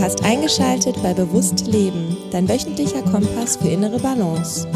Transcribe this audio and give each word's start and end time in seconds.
Du 0.00 0.06
hast 0.06 0.24
eingeschaltet 0.24 0.96
bei 1.02 1.12
Bewusst 1.12 1.66
Leben, 1.66 2.16
dein 2.30 2.48
wöchentlicher 2.48 3.02
Kompass 3.02 3.58
für 3.58 3.68
innere 3.68 3.98
Balance. 3.98 4.66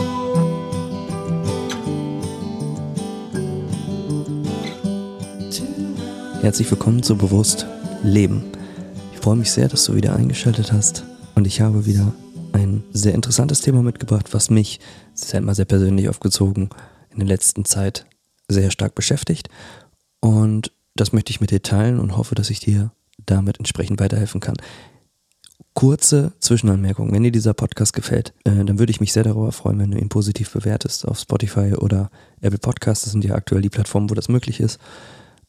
Herzlich 6.43 6.71
willkommen 6.71 7.03
zu 7.03 7.17
Bewusst 7.17 7.65
Leben. 8.03 8.53
Ich 9.15 9.21
freue 9.21 9.37
mich 9.37 9.51
sehr, 9.51 9.69
dass 9.69 9.87
du 9.87 9.95
wieder 9.95 10.15
eingeschaltet 10.15 10.75
hast 10.75 11.07
und 11.37 11.47
ich 11.47 11.63
habe 11.63 11.87
wieder 11.87 12.13
ein 12.53 12.85
sehr 12.93 13.15
interessantes 13.15 13.63
Thema 13.63 13.83
mitgebracht, 13.83 14.35
was 14.35 14.51
mich, 14.51 14.79
das 15.13 15.23
ist 15.23 15.33
ja 15.33 15.39
immer 15.39 15.55
sehr 15.55 15.65
persönlich 15.65 16.11
aufgezogen, 16.11 16.69
in 17.13 17.21
der 17.21 17.29
letzten 17.29 17.65
Zeit 17.65 18.05
sehr 18.49 18.71
stark 18.71 18.95
beschäftigt. 18.95 19.49
Und 20.21 20.71
das 20.95 21.15
möchte 21.15 21.31
ich 21.31 21.41
mit 21.41 21.51
dir 21.51 21.63
teilen 21.63 21.99
und 21.99 22.15
hoffe, 22.15 22.35
dass 22.35 22.51
ich 22.51 22.61
dir 22.61 22.91
damit 23.25 23.57
entsprechend 23.57 24.01
weiterhelfen 24.01 24.43
kann. 24.43 24.57
Kurze 25.75 26.33
Zwischenanmerkung. 26.39 27.13
Wenn 27.13 27.25
dir 27.25 27.33
dieser 27.33 27.55
Podcast 27.55 27.93
gefällt, 27.93 28.33
äh, 28.45 28.65
dann 28.65 28.79
würde 28.79 28.91
ich 28.91 29.01
mich 29.01 29.13
sehr 29.13 29.25
darüber 29.25 29.53
freuen, 29.53 29.79
wenn 29.79 29.91
du 29.91 29.99
ihn 29.99 30.09
positiv 30.09 30.51
bewertest 30.51 31.07
auf 31.07 31.19
Spotify 31.19 31.75
oder 31.75 32.11
Apple 32.41 32.59
Podcasts. 32.59 33.05
Das 33.05 33.13
sind 33.13 33.25
ja 33.25 33.35
aktuell 33.35 33.63
die 33.63 33.71
Plattformen, 33.71 34.09
wo 34.09 34.15
das 34.15 34.29
möglich 34.29 34.61
ist. 34.61 34.79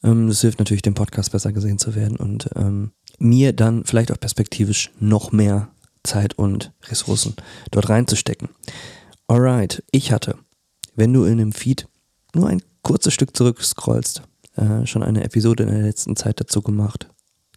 Ähm, 0.03 0.27
das 0.27 0.41
hilft 0.41 0.59
natürlich, 0.59 0.81
dem 0.81 0.95
Podcast 0.95 1.31
besser 1.31 1.53
gesehen 1.53 1.77
zu 1.77 1.95
werden 1.95 2.17
und 2.17 2.49
ähm, 2.55 2.91
mir 3.19 3.53
dann 3.53 3.83
vielleicht 3.83 4.11
auch 4.11 4.19
perspektivisch 4.19 4.91
noch 4.99 5.31
mehr 5.31 5.69
Zeit 6.03 6.37
und 6.37 6.71
Ressourcen 6.83 7.35
dort 7.71 7.89
reinzustecken. 7.89 8.49
Alright, 9.27 9.83
ich 9.91 10.11
hatte, 10.11 10.37
wenn 10.95 11.13
du 11.13 11.23
in 11.25 11.37
dem 11.37 11.51
Feed 11.51 11.87
nur 12.33 12.47
ein 12.47 12.61
kurzes 12.83 13.13
Stück 13.13 13.35
zurück 13.35 13.63
scrollst, 13.63 14.21
äh, 14.55 14.85
schon 14.85 15.03
eine 15.03 15.23
Episode 15.23 15.63
in 15.63 15.69
der 15.69 15.81
letzten 15.81 16.15
Zeit 16.15 16.39
dazu 16.39 16.61
gemacht 16.61 17.09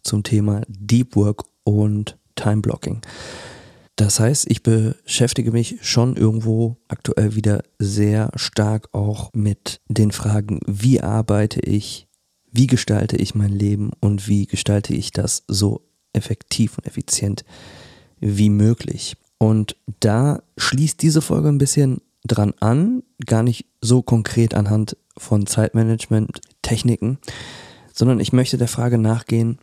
zum 0.03 0.23
Thema 0.23 0.61
Deep 0.67 1.15
Work 1.15 1.43
und 1.63 2.17
Time 2.39 2.61
Blocking. 2.61 3.01
Das 3.97 4.19
heißt, 4.19 4.49
ich 4.49 4.63
beschäftige 4.63 5.51
mich 5.51 5.79
schon 5.81 6.15
irgendwo 6.15 6.77
aktuell 6.87 7.35
wieder 7.35 7.63
sehr 7.79 8.31
stark 8.35 8.87
auch 8.93 9.29
mit 9.33 9.81
den 9.89 10.11
Fragen, 10.11 10.61
wie 10.65 11.01
arbeite 11.01 11.59
ich, 11.59 12.07
wie 12.49 12.67
gestalte 12.67 13.17
ich 13.17 13.35
mein 13.35 13.51
Leben 13.51 13.91
und 13.99 14.29
wie 14.29 14.45
gestalte 14.45 14.93
ich 14.93 15.11
das 15.11 15.43
so 15.49 15.81
effektiv 16.13 16.77
und 16.77 16.87
effizient 16.87 17.43
wie 18.21 18.49
möglich. 18.49 19.17
Und 19.37 19.75
da 19.99 20.43
schließt 20.57 21.01
diese 21.01 21.21
Folge 21.21 21.49
ein 21.49 21.57
bisschen 21.57 22.01
dran 22.25 22.53
an, 22.61 23.03
gar 23.25 23.43
nicht 23.43 23.65
so 23.81 24.01
konkret 24.01 24.53
anhand 24.53 24.95
von 25.17 25.45
Zeitmanagement-Techniken, 25.45 27.17
sondern 27.93 28.21
ich 28.21 28.31
möchte 28.31 28.57
der 28.57 28.69
Frage 28.69 28.97
nachgehen, 28.97 29.59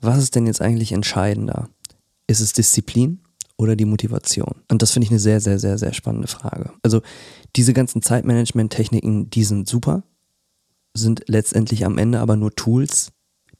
was 0.00 0.18
ist 0.18 0.34
denn 0.34 0.46
jetzt 0.46 0.60
eigentlich 0.60 0.90
entscheidender? 0.90 1.68
Ist 2.26 2.40
es 2.40 2.52
Disziplin 2.52 3.20
oder 3.56 3.76
die 3.76 3.84
Motivation? 3.84 4.62
Und 4.70 4.82
das 4.82 4.92
finde 4.92 5.04
ich 5.04 5.10
eine 5.10 5.20
sehr, 5.20 5.40
sehr, 5.40 5.58
sehr, 5.58 5.78
sehr 5.78 5.92
spannende 5.92 6.28
Frage. 6.28 6.72
Also 6.82 7.02
diese 7.54 7.72
ganzen 7.72 8.02
Zeitmanagement-Techniken, 8.02 9.30
die 9.30 9.44
sind 9.44 9.68
super, 9.68 10.02
sind 10.94 11.24
letztendlich 11.26 11.84
am 11.84 11.98
Ende 11.98 12.20
aber 12.20 12.36
nur 12.36 12.54
Tools, 12.54 13.12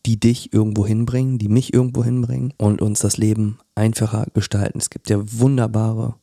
die 0.07 0.19
dich 0.19 0.53
irgendwo 0.53 0.87
hinbringen, 0.87 1.39
die 1.39 1.49
mich 1.49 1.75
irgendwo 1.75 2.05
hinbringen 2.05 2.53
und 2.59 2.81
uns 2.81 3.01
das 3.01 3.17
Leben 3.17 3.59
einfacher 3.75 4.27
gestalten. 4.35 4.79
Es 4.79 4.91
gibt 4.91 5.11
ja 5.11 5.19
wunderbare 5.21 6.15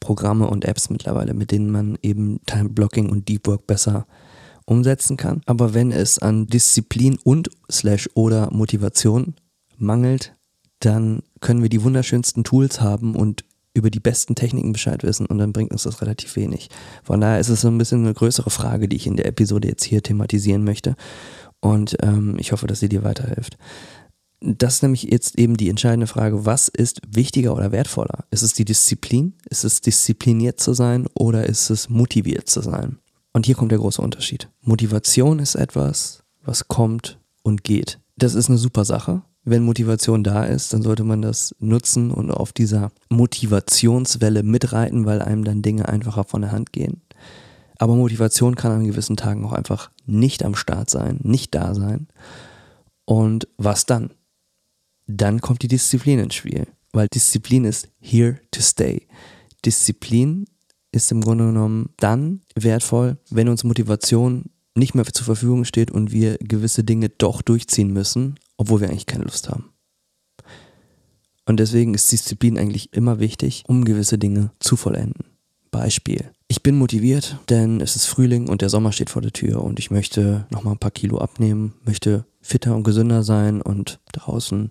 Programme 0.00 0.48
und 0.48 0.64
Apps 0.64 0.90
mittlerweile, 0.90 1.32
mit 1.32 1.52
denen 1.52 1.70
man 1.70 1.98
eben 2.02 2.40
Time 2.46 2.68
Blocking 2.68 3.08
und 3.08 3.28
Deep 3.28 3.46
Work 3.46 3.66
besser 3.66 4.06
umsetzen 4.66 5.16
kann. 5.16 5.40
Aber 5.46 5.72
wenn 5.72 5.92
es 5.92 6.18
an 6.18 6.46
Disziplin 6.46 7.18
und 7.22 7.48
slash 7.70 8.10
oder 8.14 8.50
Motivation 8.52 9.34
mangelt, 9.78 10.35
dann 10.80 11.22
können 11.40 11.62
wir 11.62 11.68
die 11.68 11.82
wunderschönsten 11.82 12.44
Tools 12.44 12.80
haben 12.80 13.14
und 13.14 13.44
über 13.74 13.90
die 13.90 14.00
besten 14.00 14.34
Techniken 14.34 14.72
Bescheid 14.72 15.02
wissen 15.02 15.26
und 15.26 15.38
dann 15.38 15.52
bringt 15.52 15.70
uns 15.70 15.82
das 15.82 16.00
relativ 16.00 16.34
wenig. 16.36 16.70
Von 17.04 17.20
daher 17.20 17.38
ist 17.38 17.50
es 17.50 17.60
so 17.60 17.68
ein 17.68 17.78
bisschen 17.78 18.04
eine 18.04 18.14
größere 18.14 18.50
Frage, 18.50 18.88
die 18.88 18.96
ich 18.96 19.06
in 19.06 19.16
der 19.16 19.26
Episode 19.26 19.68
jetzt 19.68 19.84
hier 19.84 20.02
thematisieren 20.02 20.64
möchte 20.64 20.96
und 21.60 21.96
ähm, 22.00 22.36
ich 22.38 22.52
hoffe, 22.52 22.66
dass 22.66 22.80
sie 22.80 22.88
dir 22.88 23.04
weiterhilft. 23.04 23.58
Das 24.40 24.76
ist 24.76 24.82
nämlich 24.82 25.04
jetzt 25.04 25.38
eben 25.38 25.56
die 25.56 25.68
entscheidende 25.68 26.06
Frage, 26.06 26.44
was 26.44 26.68
ist 26.68 27.00
wichtiger 27.08 27.54
oder 27.54 27.72
wertvoller? 27.72 28.24
Ist 28.30 28.42
es 28.42 28.52
die 28.52 28.64
Disziplin? 28.64 29.34
Ist 29.48 29.64
es 29.64 29.80
diszipliniert 29.80 30.60
zu 30.60 30.74
sein 30.74 31.06
oder 31.14 31.46
ist 31.46 31.70
es 31.70 31.88
motiviert 31.88 32.48
zu 32.48 32.60
sein? 32.60 32.98
Und 33.32 33.46
hier 33.46 33.54
kommt 33.54 33.72
der 33.72 33.78
große 33.78 34.00
Unterschied. 34.00 34.48
Motivation 34.62 35.38
ist 35.38 35.54
etwas, 35.54 36.22
was 36.44 36.68
kommt 36.68 37.18
und 37.42 37.64
geht. 37.64 37.98
Das 38.16 38.34
ist 38.34 38.48
eine 38.48 38.58
super 38.58 38.84
Sache 38.84 39.22
wenn 39.46 39.62
Motivation 39.62 40.24
da 40.24 40.44
ist, 40.44 40.72
dann 40.72 40.82
sollte 40.82 41.04
man 41.04 41.22
das 41.22 41.54
nutzen 41.60 42.10
und 42.10 42.32
auf 42.32 42.52
dieser 42.52 42.90
Motivationswelle 43.08 44.42
mitreiten, 44.42 45.06
weil 45.06 45.22
einem 45.22 45.44
dann 45.44 45.62
Dinge 45.62 45.88
einfacher 45.88 46.24
von 46.24 46.42
der 46.42 46.50
Hand 46.50 46.72
gehen. 46.72 47.00
Aber 47.78 47.94
Motivation 47.94 48.56
kann 48.56 48.72
an 48.72 48.84
gewissen 48.84 49.16
Tagen 49.16 49.44
auch 49.44 49.52
einfach 49.52 49.90
nicht 50.04 50.44
am 50.44 50.56
Start 50.56 50.90
sein, 50.90 51.20
nicht 51.22 51.54
da 51.54 51.74
sein. 51.74 52.08
Und 53.04 53.46
was 53.56 53.86
dann? 53.86 54.10
Dann 55.06 55.40
kommt 55.40 55.62
die 55.62 55.68
Disziplin 55.68 56.18
ins 56.18 56.34
Spiel, 56.34 56.66
weil 56.92 57.06
Disziplin 57.06 57.64
ist 57.64 57.88
here 58.00 58.40
to 58.50 58.60
stay. 58.60 59.06
Disziplin 59.64 60.46
ist 60.90 61.12
im 61.12 61.20
Grunde 61.20 61.46
genommen 61.46 61.90
dann 61.98 62.40
wertvoll, 62.56 63.18
wenn 63.30 63.48
uns 63.48 63.62
Motivation 63.62 64.46
nicht 64.74 64.94
mehr 64.94 65.04
zur 65.04 65.24
Verfügung 65.24 65.64
steht 65.64 65.92
und 65.92 66.10
wir 66.10 66.36
gewisse 66.38 66.82
Dinge 66.82 67.10
doch 67.10 67.42
durchziehen 67.42 67.92
müssen, 67.92 68.34
obwohl 68.56 68.80
wir 68.80 68.88
eigentlich 68.88 69.06
keine 69.06 69.24
Lust 69.24 69.48
haben. 69.48 69.70
Und 71.44 71.60
deswegen 71.60 71.94
ist 71.94 72.10
Disziplin 72.10 72.58
eigentlich 72.58 72.92
immer 72.92 73.20
wichtig, 73.20 73.64
um 73.68 73.84
gewisse 73.84 74.18
Dinge 74.18 74.50
zu 74.58 74.76
vollenden. 74.76 75.24
Beispiel. 75.70 76.30
Ich 76.48 76.62
bin 76.62 76.78
motiviert, 76.78 77.38
denn 77.50 77.80
es 77.80 77.96
ist 77.96 78.06
Frühling 78.06 78.48
und 78.48 78.62
der 78.62 78.68
Sommer 78.68 78.92
steht 78.92 79.10
vor 79.10 79.22
der 79.22 79.32
Tür 79.32 79.62
und 79.62 79.78
ich 79.78 79.90
möchte 79.90 80.46
nochmal 80.50 80.74
ein 80.74 80.78
paar 80.78 80.90
Kilo 80.90 81.18
abnehmen, 81.18 81.74
möchte 81.84 82.24
fitter 82.40 82.74
und 82.74 82.84
gesünder 82.84 83.22
sein 83.22 83.60
und 83.60 84.00
draußen 84.12 84.70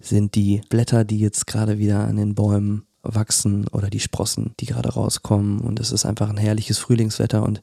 sind 0.00 0.34
die 0.34 0.60
Blätter, 0.68 1.04
die 1.04 1.18
jetzt 1.18 1.46
gerade 1.46 1.78
wieder 1.78 2.06
an 2.06 2.16
den 2.16 2.34
Bäumen 2.34 2.84
wachsen 3.02 3.68
oder 3.68 3.90
die 3.90 4.00
Sprossen, 4.00 4.54
die 4.60 4.66
gerade 4.66 4.90
rauskommen 4.90 5.60
und 5.60 5.80
es 5.80 5.92
ist 5.92 6.04
einfach 6.04 6.28
ein 6.28 6.36
herrliches 6.36 6.78
Frühlingswetter 6.78 7.42
und 7.42 7.62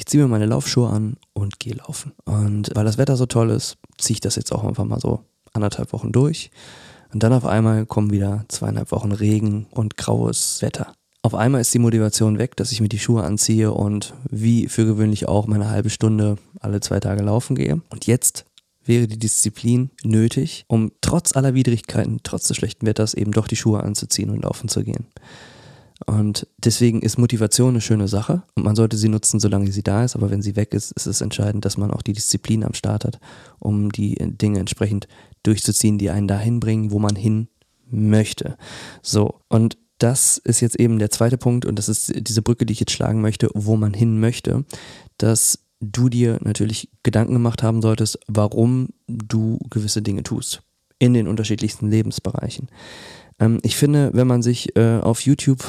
ich 0.00 0.06
ziehe 0.06 0.22
mir 0.22 0.28
meine 0.30 0.46
Laufschuhe 0.46 0.88
an 0.88 1.18
und 1.34 1.60
gehe 1.60 1.74
laufen. 1.74 2.12
Und 2.24 2.70
weil 2.74 2.86
das 2.86 2.96
Wetter 2.96 3.18
so 3.18 3.26
toll 3.26 3.50
ist, 3.50 3.76
ziehe 3.98 4.14
ich 4.14 4.20
das 4.20 4.34
jetzt 4.34 4.50
auch 4.50 4.64
einfach 4.64 4.86
mal 4.86 4.98
so 4.98 5.26
anderthalb 5.52 5.92
Wochen 5.92 6.10
durch. 6.10 6.50
Und 7.12 7.22
dann 7.22 7.34
auf 7.34 7.44
einmal 7.44 7.84
kommen 7.84 8.10
wieder 8.10 8.46
zweieinhalb 8.48 8.92
Wochen 8.92 9.12
Regen 9.12 9.66
und 9.72 9.98
graues 9.98 10.62
Wetter. 10.62 10.94
Auf 11.20 11.34
einmal 11.34 11.60
ist 11.60 11.74
die 11.74 11.78
Motivation 11.78 12.38
weg, 12.38 12.56
dass 12.56 12.72
ich 12.72 12.80
mir 12.80 12.88
die 12.88 12.98
Schuhe 12.98 13.24
anziehe 13.24 13.72
und 13.72 14.14
wie 14.30 14.68
für 14.68 14.86
gewöhnlich 14.86 15.28
auch 15.28 15.46
meine 15.46 15.68
halbe 15.68 15.90
Stunde 15.90 16.38
alle 16.60 16.80
zwei 16.80 16.98
Tage 16.98 17.22
laufen 17.22 17.54
gehe. 17.54 17.82
Und 17.90 18.06
jetzt 18.06 18.46
wäre 18.82 19.06
die 19.06 19.18
Disziplin 19.18 19.90
nötig, 20.02 20.64
um 20.66 20.92
trotz 21.02 21.36
aller 21.36 21.52
Widrigkeiten, 21.52 22.20
trotz 22.22 22.48
des 22.48 22.56
schlechten 22.56 22.86
Wetters 22.86 23.12
eben 23.12 23.32
doch 23.32 23.48
die 23.48 23.56
Schuhe 23.56 23.82
anzuziehen 23.82 24.30
und 24.30 24.44
laufen 24.44 24.70
zu 24.70 24.82
gehen. 24.82 25.08
Und 26.06 26.46
deswegen 26.58 27.02
ist 27.02 27.18
Motivation 27.18 27.70
eine 27.70 27.80
schöne 27.80 28.08
Sache 28.08 28.42
und 28.54 28.64
man 28.64 28.76
sollte 28.76 28.96
sie 28.96 29.08
nutzen, 29.08 29.38
solange 29.38 29.70
sie 29.70 29.82
da 29.82 30.04
ist. 30.04 30.16
Aber 30.16 30.30
wenn 30.30 30.42
sie 30.42 30.56
weg 30.56 30.72
ist, 30.72 30.92
ist 30.92 31.06
es 31.06 31.20
entscheidend, 31.20 31.64
dass 31.64 31.76
man 31.76 31.90
auch 31.90 32.02
die 32.02 32.14
Disziplin 32.14 32.64
am 32.64 32.74
Start 32.74 33.04
hat, 33.04 33.20
um 33.58 33.92
die 33.92 34.14
Dinge 34.14 34.60
entsprechend 34.60 35.08
durchzuziehen, 35.42 35.98
die 35.98 36.10
einen 36.10 36.28
dahin 36.28 36.60
bringen, 36.60 36.90
wo 36.90 36.98
man 36.98 37.16
hin 37.16 37.48
möchte. 37.90 38.56
So, 39.02 39.40
und 39.48 39.76
das 39.98 40.38
ist 40.38 40.60
jetzt 40.60 40.76
eben 40.76 40.98
der 40.98 41.10
zweite 41.10 41.36
Punkt 41.36 41.66
und 41.66 41.78
das 41.78 41.88
ist 41.88 42.12
diese 42.16 42.42
Brücke, 42.42 42.64
die 42.64 42.72
ich 42.72 42.80
jetzt 42.80 42.92
schlagen 42.92 43.20
möchte, 43.20 43.50
wo 43.54 43.76
man 43.76 43.92
hin 43.92 44.18
möchte, 44.18 44.64
dass 45.18 45.58
du 45.80 46.08
dir 46.08 46.38
natürlich 46.42 46.90
Gedanken 47.02 47.34
gemacht 47.34 47.62
haben 47.62 47.82
solltest, 47.82 48.18
warum 48.26 48.88
du 49.06 49.58
gewisse 49.70 50.02
Dinge 50.02 50.22
tust 50.22 50.62
in 50.98 51.14
den 51.14 51.28
unterschiedlichsten 51.28 51.90
Lebensbereichen. 51.90 52.68
Ähm, 53.38 53.58
ich 53.62 53.76
finde, 53.76 54.10
wenn 54.12 54.26
man 54.26 54.42
sich 54.42 54.76
äh, 54.76 54.98
auf 54.98 55.22
YouTube 55.22 55.64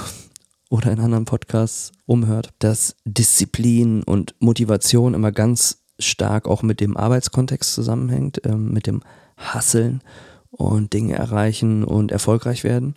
oder 0.72 0.92
in 0.92 1.02
anderen 1.02 1.26
Podcasts 1.26 1.92
umhört, 2.06 2.52
dass 2.60 2.96
Disziplin 3.04 4.04
und 4.04 4.36
Motivation 4.40 5.14
immer 5.14 5.34
ganz 5.34 5.84
stark 6.00 6.48
auch 6.48 6.64
mit 6.64 6.80
dem 6.80 6.96
Arbeitskontext 6.96 7.74
zusammenhängt, 7.74 8.42
ähm, 8.46 8.72
mit 8.72 8.88
dem 8.88 9.02
Hasseln 9.36 10.02
und 10.50 10.94
Dinge 10.94 11.16
erreichen 11.16 11.84
und 11.84 12.12
erfolgreich 12.14 12.64
werden. 12.64 12.96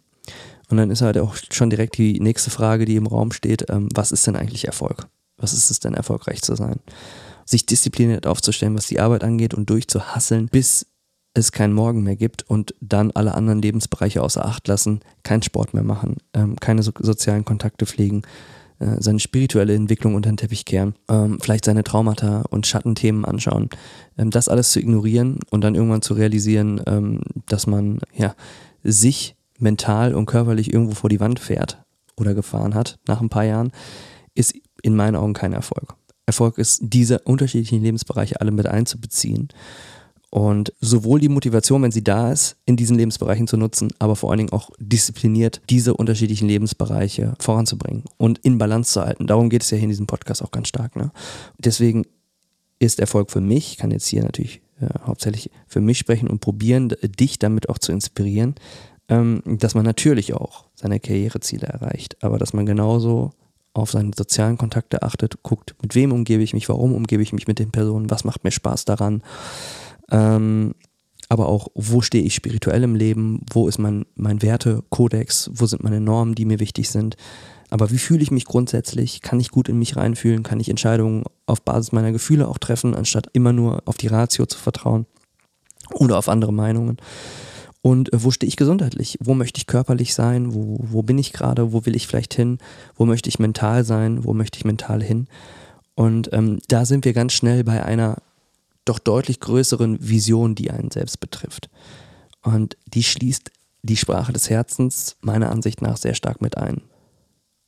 Und 0.70 0.76
dann 0.76 0.90
ist 0.90 1.02
halt 1.02 1.18
auch 1.18 1.36
schon 1.50 1.68
direkt 1.68 1.98
die 1.98 2.20
nächste 2.20 2.50
Frage, 2.50 2.84
die 2.84 2.94
im 2.94 3.08
Raum 3.08 3.32
steht, 3.32 3.68
ähm, 3.68 3.88
was 3.92 4.12
ist 4.12 4.26
denn 4.28 4.36
eigentlich 4.36 4.66
Erfolg? 4.66 5.08
Was 5.36 5.52
ist 5.52 5.70
es 5.72 5.80
denn, 5.80 5.94
erfolgreich 5.94 6.42
zu 6.42 6.54
sein? 6.54 6.78
Sich 7.44 7.66
diszipliniert 7.66 8.28
aufzustellen, 8.28 8.76
was 8.76 8.86
die 8.86 9.00
Arbeit 9.00 9.24
angeht 9.24 9.52
und 9.52 9.68
durchzuhasseln, 9.68 10.46
bis 10.46 10.86
es 11.34 11.52
keinen 11.52 11.72
Morgen 11.72 12.02
mehr 12.02 12.16
gibt 12.16 12.48
und 12.48 12.74
dann 12.80 13.10
alle 13.10 13.34
anderen 13.34 13.60
Lebensbereiche 13.60 14.22
außer 14.22 14.44
Acht 14.44 14.66
lassen, 14.68 15.00
keinen 15.24 15.42
Sport 15.42 15.74
mehr 15.74 15.82
machen, 15.82 16.16
ähm, 16.32 16.56
keine 16.56 16.82
so 16.82 16.92
sozialen 16.98 17.44
Kontakte 17.44 17.86
pflegen, 17.86 18.22
äh, 18.78 18.96
seine 19.00 19.18
spirituelle 19.18 19.74
Entwicklung 19.74 20.14
unter 20.14 20.30
den 20.30 20.36
Teppich 20.36 20.64
kehren, 20.64 20.94
ähm, 21.08 21.38
vielleicht 21.40 21.64
seine 21.64 21.84
Traumata 21.84 22.44
und 22.50 22.66
Schattenthemen 22.66 23.24
anschauen, 23.24 23.68
ähm, 24.16 24.30
das 24.30 24.48
alles 24.48 24.70
zu 24.70 24.80
ignorieren 24.80 25.38
und 25.50 25.62
dann 25.62 25.74
irgendwann 25.74 26.02
zu 26.02 26.14
realisieren, 26.14 26.80
ähm, 26.86 27.20
dass 27.46 27.66
man 27.66 27.98
ja 28.14 28.34
sich 28.84 29.36
mental 29.58 30.14
und 30.14 30.26
körperlich 30.26 30.72
irgendwo 30.72 30.94
vor 30.94 31.10
die 31.10 31.20
Wand 31.20 31.40
fährt 31.40 31.82
oder 32.16 32.34
gefahren 32.34 32.74
hat 32.74 32.98
nach 33.08 33.20
ein 33.20 33.28
paar 33.28 33.44
Jahren, 33.44 33.72
ist 34.34 34.54
in 34.82 34.94
meinen 34.94 35.16
Augen 35.16 35.32
kein 35.32 35.52
Erfolg. 35.52 35.94
Erfolg 36.26 36.58
ist, 36.58 36.80
diese 36.82 37.18
unterschiedlichen 37.20 37.82
Lebensbereiche 37.82 38.40
alle 38.40 38.50
mit 38.50 38.66
einzubeziehen 38.66 39.48
und 40.34 40.72
sowohl 40.80 41.20
die 41.20 41.28
Motivation, 41.28 41.80
wenn 41.84 41.92
sie 41.92 42.02
da 42.02 42.32
ist, 42.32 42.56
in 42.66 42.76
diesen 42.76 42.96
Lebensbereichen 42.96 43.46
zu 43.46 43.56
nutzen, 43.56 43.92
aber 44.00 44.16
vor 44.16 44.30
allen 44.30 44.38
Dingen 44.38 44.52
auch 44.52 44.68
diszipliniert 44.80 45.60
diese 45.70 45.94
unterschiedlichen 45.94 46.48
Lebensbereiche 46.48 47.34
voranzubringen 47.38 48.02
und 48.16 48.40
in 48.40 48.58
Balance 48.58 48.94
zu 48.94 49.02
halten. 49.02 49.28
Darum 49.28 49.48
geht 49.48 49.62
es 49.62 49.70
ja 49.70 49.76
hier 49.76 49.84
in 49.84 49.90
diesem 49.90 50.08
Podcast 50.08 50.42
auch 50.42 50.50
ganz 50.50 50.66
stark. 50.66 50.96
Ne? 50.96 51.12
Deswegen 51.58 52.04
ist 52.80 52.98
Erfolg 52.98 53.30
für 53.30 53.40
mich, 53.40 53.74
ich 53.74 53.76
kann 53.76 53.92
jetzt 53.92 54.08
hier 54.08 54.24
natürlich 54.24 54.60
äh, 54.80 54.88
hauptsächlich 55.06 55.52
für 55.68 55.80
mich 55.80 55.98
sprechen 55.98 56.26
und 56.26 56.40
probieren, 56.40 56.88
dich 56.88 57.38
damit 57.38 57.68
auch 57.68 57.78
zu 57.78 57.92
inspirieren, 57.92 58.56
ähm, 59.08 59.40
dass 59.46 59.76
man 59.76 59.84
natürlich 59.84 60.34
auch 60.34 60.64
seine 60.74 60.98
Karriereziele 60.98 61.68
erreicht, 61.68 62.16
aber 62.24 62.38
dass 62.38 62.52
man 62.52 62.66
genauso 62.66 63.30
auf 63.72 63.92
seine 63.92 64.10
sozialen 64.16 64.58
Kontakte 64.58 65.02
achtet, 65.02 65.44
guckt, 65.44 65.76
mit 65.80 65.94
wem 65.94 66.10
umgebe 66.10 66.42
ich 66.42 66.54
mich, 66.54 66.68
warum 66.68 66.92
umgebe 66.92 67.22
ich 67.22 67.32
mich 67.32 67.46
mit 67.46 67.60
den 67.60 67.70
Personen, 67.70 68.10
was 68.10 68.24
macht 68.24 68.42
mir 68.42 68.50
Spaß 68.50 68.84
daran, 68.84 69.22
ähm, 70.10 70.74
aber 71.28 71.48
auch, 71.48 71.68
wo 71.74 72.00
stehe 72.00 72.24
ich 72.24 72.34
spirituell 72.34 72.82
im 72.82 72.94
Leben, 72.94 73.40
wo 73.52 73.68
ist 73.68 73.78
mein, 73.78 74.04
mein 74.14 74.42
Wertekodex, 74.42 75.50
wo 75.54 75.66
sind 75.66 75.82
meine 75.82 76.00
Normen, 76.00 76.34
die 76.34 76.44
mir 76.44 76.60
wichtig 76.60 76.90
sind. 76.90 77.16
Aber 77.70 77.90
wie 77.90 77.98
fühle 77.98 78.22
ich 78.22 78.30
mich 78.30 78.44
grundsätzlich? 78.44 79.20
Kann 79.20 79.40
ich 79.40 79.50
gut 79.50 79.68
in 79.68 79.78
mich 79.78 79.96
reinfühlen? 79.96 80.42
Kann 80.42 80.60
ich 80.60 80.68
Entscheidungen 80.68 81.24
auf 81.46 81.62
Basis 81.62 81.92
meiner 81.92 82.12
Gefühle 82.12 82.46
auch 82.46 82.58
treffen, 82.58 82.94
anstatt 82.94 83.28
immer 83.32 83.52
nur 83.52 83.82
auf 83.86 83.96
die 83.96 84.06
Ratio 84.06 84.46
zu 84.46 84.58
vertrauen 84.58 85.06
oder 85.92 86.18
auf 86.18 86.28
andere 86.28 86.52
Meinungen? 86.52 86.98
Und 87.82 88.12
äh, 88.12 88.22
wo 88.22 88.30
stehe 88.30 88.48
ich 88.48 88.56
gesundheitlich? 88.56 89.18
Wo 89.20 89.34
möchte 89.34 89.58
ich 89.58 89.66
körperlich 89.66 90.14
sein? 90.14 90.54
Wo, 90.54 90.78
wo 90.80 91.02
bin 91.02 91.18
ich 91.18 91.32
gerade? 91.32 91.72
Wo 91.72 91.84
will 91.84 91.96
ich 91.96 92.06
vielleicht 92.06 92.34
hin? 92.34 92.58
Wo 92.96 93.06
möchte 93.06 93.28
ich 93.28 93.38
mental 93.38 93.84
sein? 93.84 94.24
Wo 94.24 94.34
möchte 94.34 94.58
ich 94.58 94.64
mental 94.64 95.02
hin? 95.02 95.26
Und 95.94 96.30
ähm, 96.32 96.60
da 96.68 96.86
sind 96.86 97.04
wir 97.04 97.12
ganz 97.12 97.32
schnell 97.32 97.62
bei 97.64 97.84
einer 97.84 98.18
doch 98.84 98.98
deutlich 98.98 99.40
größeren 99.40 99.98
Vision, 100.00 100.54
die 100.54 100.70
einen 100.70 100.90
selbst 100.90 101.20
betrifft. 101.20 101.70
Und 102.42 102.76
die 102.86 103.02
schließt 103.02 103.50
die 103.82 103.96
Sprache 103.96 104.32
des 104.32 104.50
Herzens 104.50 105.16
meiner 105.20 105.50
Ansicht 105.50 105.82
nach 105.82 105.96
sehr 105.96 106.14
stark 106.14 106.40
mit 106.40 106.56
ein. 106.56 106.82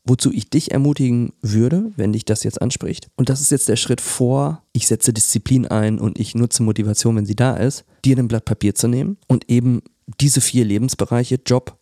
Wozu 0.04 0.32
ich 0.32 0.48
dich 0.48 0.70
ermutigen 0.70 1.32
würde, 1.42 1.92
wenn 1.96 2.12
dich 2.12 2.24
das 2.24 2.44
jetzt 2.44 2.62
anspricht, 2.62 3.08
und 3.16 3.28
das 3.28 3.40
ist 3.40 3.50
jetzt 3.50 3.68
der 3.68 3.76
Schritt 3.76 4.00
vor, 4.00 4.62
ich 4.72 4.86
setze 4.86 5.12
Disziplin 5.12 5.66
ein 5.66 5.98
und 5.98 6.18
ich 6.18 6.34
nutze 6.34 6.62
Motivation, 6.62 7.16
wenn 7.16 7.26
sie 7.26 7.34
da 7.34 7.56
ist, 7.56 7.84
dir 8.04 8.16
ein 8.16 8.28
Blatt 8.28 8.44
Papier 8.44 8.74
zu 8.74 8.86
nehmen 8.86 9.18
und 9.26 9.50
eben 9.50 9.82
diese 10.20 10.40
vier 10.40 10.64
Lebensbereiche, 10.64 11.40
Job, 11.44 11.78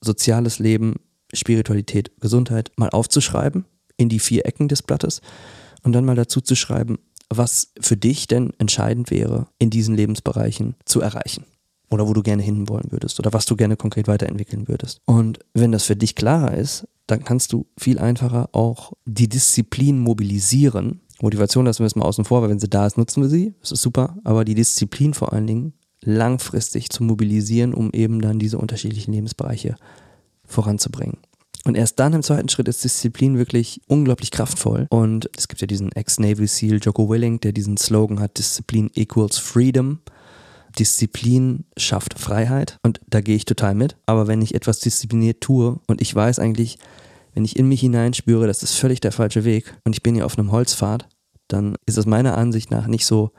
soziales 0.00 0.58
Leben, 0.58 0.96
Spiritualität, 1.32 2.10
Gesundheit, 2.20 2.72
mal 2.76 2.90
aufzuschreiben 2.90 3.64
in 3.96 4.08
die 4.08 4.18
vier 4.18 4.44
Ecken 4.46 4.68
des 4.68 4.82
Blattes 4.82 5.20
und 5.82 5.92
dann 5.92 6.04
mal 6.04 6.16
dazu 6.16 6.40
zu 6.40 6.56
schreiben, 6.56 6.98
was 7.30 7.72
für 7.80 7.96
dich 7.96 8.26
denn 8.26 8.52
entscheidend 8.58 9.10
wäre, 9.10 9.48
in 9.58 9.70
diesen 9.70 9.94
Lebensbereichen 9.94 10.74
zu 10.84 11.00
erreichen. 11.00 11.44
Oder 11.90 12.06
wo 12.06 12.12
du 12.12 12.22
gerne 12.22 12.42
hinwollen 12.42 12.90
würdest 12.90 13.18
oder 13.18 13.32
was 13.32 13.46
du 13.46 13.56
gerne 13.56 13.76
konkret 13.76 14.08
weiterentwickeln 14.08 14.68
würdest. 14.68 15.00
Und 15.06 15.38
wenn 15.54 15.72
das 15.72 15.84
für 15.84 15.96
dich 15.96 16.14
klarer 16.14 16.54
ist, 16.54 16.86
dann 17.06 17.24
kannst 17.24 17.52
du 17.54 17.66
viel 17.78 17.98
einfacher 17.98 18.50
auch 18.52 18.92
die 19.06 19.28
Disziplin 19.28 19.98
mobilisieren. 19.98 21.00
Motivation 21.22 21.64
lassen 21.64 21.80
wir 21.80 21.86
es 21.86 21.96
mal 21.96 22.04
außen 22.04 22.26
vor, 22.26 22.42
weil 22.42 22.50
wenn 22.50 22.60
sie 22.60 22.68
da 22.68 22.86
ist, 22.86 22.98
nutzen 22.98 23.22
wir 23.22 23.30
sie. 23.30 23.54
Das 23.60 23.72
ist 23.72 23.80
super. 23.80 24.18
Aber 24.24 24.44
die 24.44 24.54
Disziplin 24.54 25.14
vor 25.14 25.32
allen 25.32 25.46
Dingen 25.46 25.72
langfristig 26.02 26.90
zu 26.90 27.02
mobilisieren, 27.02 27.72
um 27.72 27.90
eben 27.92 28.20
dann 28.20 28.38
diese 28.38 28.58
unterschiedlichen 28.58 29.12
Lebensbereiche 29.12 29.76
voranzubringen. 30.44 31.16
Und 31.64 31.76
erst 31.76 31.98
dann 31.98 32.14
im 32.14 32.22
zweiten 32.22 32.48
Schritt 32.48 32.68
ist 32.68 32.84
Disziplin 32.84 33.36
wirklich 33.36 33.80
unglaublich 33.86 34.30
kraftvoll. 34.30 34.86
Und 34.90 35.28
es 35.36 35.48
gibt 35.48 35.60
ja 35.60 35.66
diesen 35.66 35.92
Ex-Navy 35.92 36.46
SEAL 36.46 36.78
Joko 36.82 37.08
Willing, 37.08 37.40
der 37.40 37.52
diesen 37.52 37.76
Slogan 37.76 38.20
hat, 38.20 38.38
Disziplin 38.38 38.90
equals 38.94 39.38
Freedom. 39.38 40.00
Disziplin 40.78 41.64
schafft 41.76 42.18
Freiheit 42.18 42.78
und 42.82 43.00
da 43.08 43.20
gehe 43.20 43.36
ich 43.36 43.44
total 43.44 43.74
mit. 43.74 43.96
Aber 44.06 44.28
wenn 44.28 44.42
ich 44.42 44.54
etwas 44.54 44.78
diszipliniert 44.78 45.40
tue 45.40 45.80
und 45.86 46.00
ich 46.00 46.14
weiß 46.14 46.38
eigentlich, 46.38 46.78
wenn 47.34 47.44
ich 47.44 47.56
in 47.56 47.68
mich 47.68 47.80
hineinspüre, 47.80 48.46
das 48.46 48.62
ist 48.62 48.74
völlig 48.74 49.00
der 49.00 49.12
falsche 49.12 49.44
Weg 49.44 49.76
und 49.84 49.94
ich 49.94 50.02
bin 50.02 50.14
hier 50.14 50.26
auf 50.26 50.38
einem 50.38 50.52
Holzpfad, 50.52 51.08
dann 51.48 51.76
ist 51.86 51.98
es 51.98 52.06
meiner 52.06 52.36
Ansicht 52.36 52.70
nach 52.70 52.86
nicht 52.86 53.06
so 53.06 53.32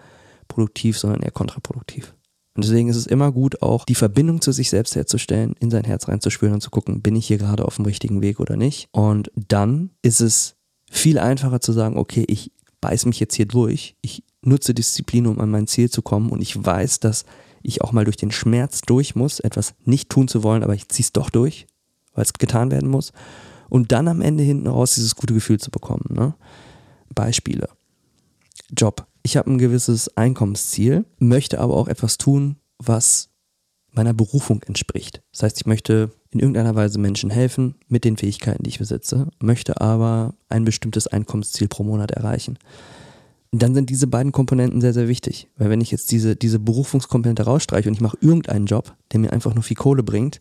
produktiv, 0.48 0.98
sondern 0.98 1.22
eher 1.22 1.32
kontraproduktiv. 1.32 2.14
Und 2.60 2.66
deswegen 2.66 2.90
ist 2.90 2.98
es 2.98 3.08
immer 3.08 3.32
gut, 3.32 3.62
auch 3.62 3.86
die 3.86 3.96
Verbindung 3.96 4.42
zu 4.42 4.52
sich 4.52 4.70
selbst 4.70 4.94
herzustellen, 4.94 5.56
in 5.62 5.72
sein 5.72 5.86
Herz 5.86 6.10
reinzuspüren 6.10 6.56
und 6.56 6.60
zu 6.60 6.70
gucken, 6.70 7.02
bin 7.02 7.16
ich 7.16 7.26
hier 7.26 7.38
gerade 7.38 7.64
auf 7.64 7.78
dem 7.78 7.86
richtigen 7.86 8.22
Weg 8.22 8.42
oder 8.42 8.58
nicht. 8.58 8.90
Und 8.92 9.32
dann 9.34 9.92
ist 10.02 10.20
es 10.20 10.58
viel 10.92 11.20
einfacher 11.20 11.62
zu 11.62 11.72
sagen, 11.72 11.98
okay, 11.98 12.26
ich 12.28 12.52
beiß 12.82 13.06
mich 13.06 13.18
jetzt 13.22 13.36
hier 13.36 13.46
durch, 13.46 13.96
ich 14.02 14.26
nutze 14.42 14.74
Disziplin, 14.74 15.28
um 15.28 15.40
an 15.40 15.50
mein 15.50 15.68
Ziel 15.68 15.90
zu 15.90 16.02
kommen 16.02 16.32
und 16.32 16.42
ich 16.42 16.62
weiß, 16.62 17.00
dass 17.00 17.24
ich 17.64 17.82
auch 17.82 17.94
mal 17.94 18.04
durch 18.04 18.18
den 18.18 18.30
Schmerz 18.30 18.82
durch 18.82 19.16
muss, 19.16 19.40
etwas 19.40 19.74
nicht 19.86 20.10
tun 20.10 20.28
zu 20.28 20.44
wollen, 20.44 20.62
aber 20.62 20.76
ich 20.76 20.90
ziehe 20.90 21.06
es 21.06 21.14
doch 21.14 21.30
durch, 21.30 21.66
weil 22.14 22.26
es 22.26 22.34
getan 22.34 22.72
werden 22.72 22.90
muss. 22.90 23.14
Und 23.70 23.94
dann 23.94 24.10
am 24.10 24.20
Ende 24.20 24.44
hinten 24.44 24.68
raus 24.68 24.96
dieses 24.96 25.16
gute 25.16 25.34
Gefühl 25.34 25.62
zu 25.62 25.72
bekommen. 25.72 26.08
Ne? 26.10 26.36
Beispiele. 27.16 27.70
Job 28.78 29.08
ich 29.24 29.38
habe 29.38 29.52
ein 29.52 29.58
gewisses 29.58 30.16
Einkommensziel, 30.18 31.06
möchte 31.20 31.60
aber 31.60 31.76
auch 31.76 31.88
etwas 31.88 32.18
tun, 32.18 32.58
was 32.78 33.30
meiner 33.92 34.14
Berufung 34.14 34.62
entspricht. 34.64 35.22
Das 35.32 35.44
heißt, 35.44 35.58
ich 35.60 35.66
möchte 35.66 36.12
in 36.32 36.40
irgendeiner 36.40 36.76
Weise 36.76 37.00
Menschen 37.00 37.30
helfen 37.30 37.76
mit 37.88 38.06
den 38.06 38.18
Fähigkeiten, 38.18 38.64
die 38.64 38.70
ich 38.70 38.80
besitze, 38.80 39.28
möchte 39.40 39.82
aber 39.82 40.36
ein 40.48 40.64
bestimmtes 40.64 41.08
Einkommensziel 41.08 41.68
pro 41.68 41.84
Monat 41.84 42.12
erreichen. 42.12 42.58
Dann 43.52 43.74
sind 43.74 43.90
diese 43.90 44.06
beiden 44.06 44.32
Komponenten 44.32 44.80
sehr, 44.80 44.94
sehr 44.94 45.08
wichtig. 45.08 45.50
Weil 45.58 45.72
wenn 45.72 45.82
ich 45.82 45.90
jetzt 45.90 46.12
diese, 46.12 46.36
diese 46.36 46.60
Berufungskomponente 46.60 47.44
rausstreiche 47.44 47.90
und 47.90 47.96
ich 47.96 48.02
mache 48.02 48.18
irgendeinen 48.22 48.68
Job, 48.68 48.96
der 49.12 49.20
mir 49.20 49.34
einfach 49.34 49.56
nur 49.56 49.64
viel 49.64 49.78
Kohle 49.78 50.04
bringt 50.04 50.40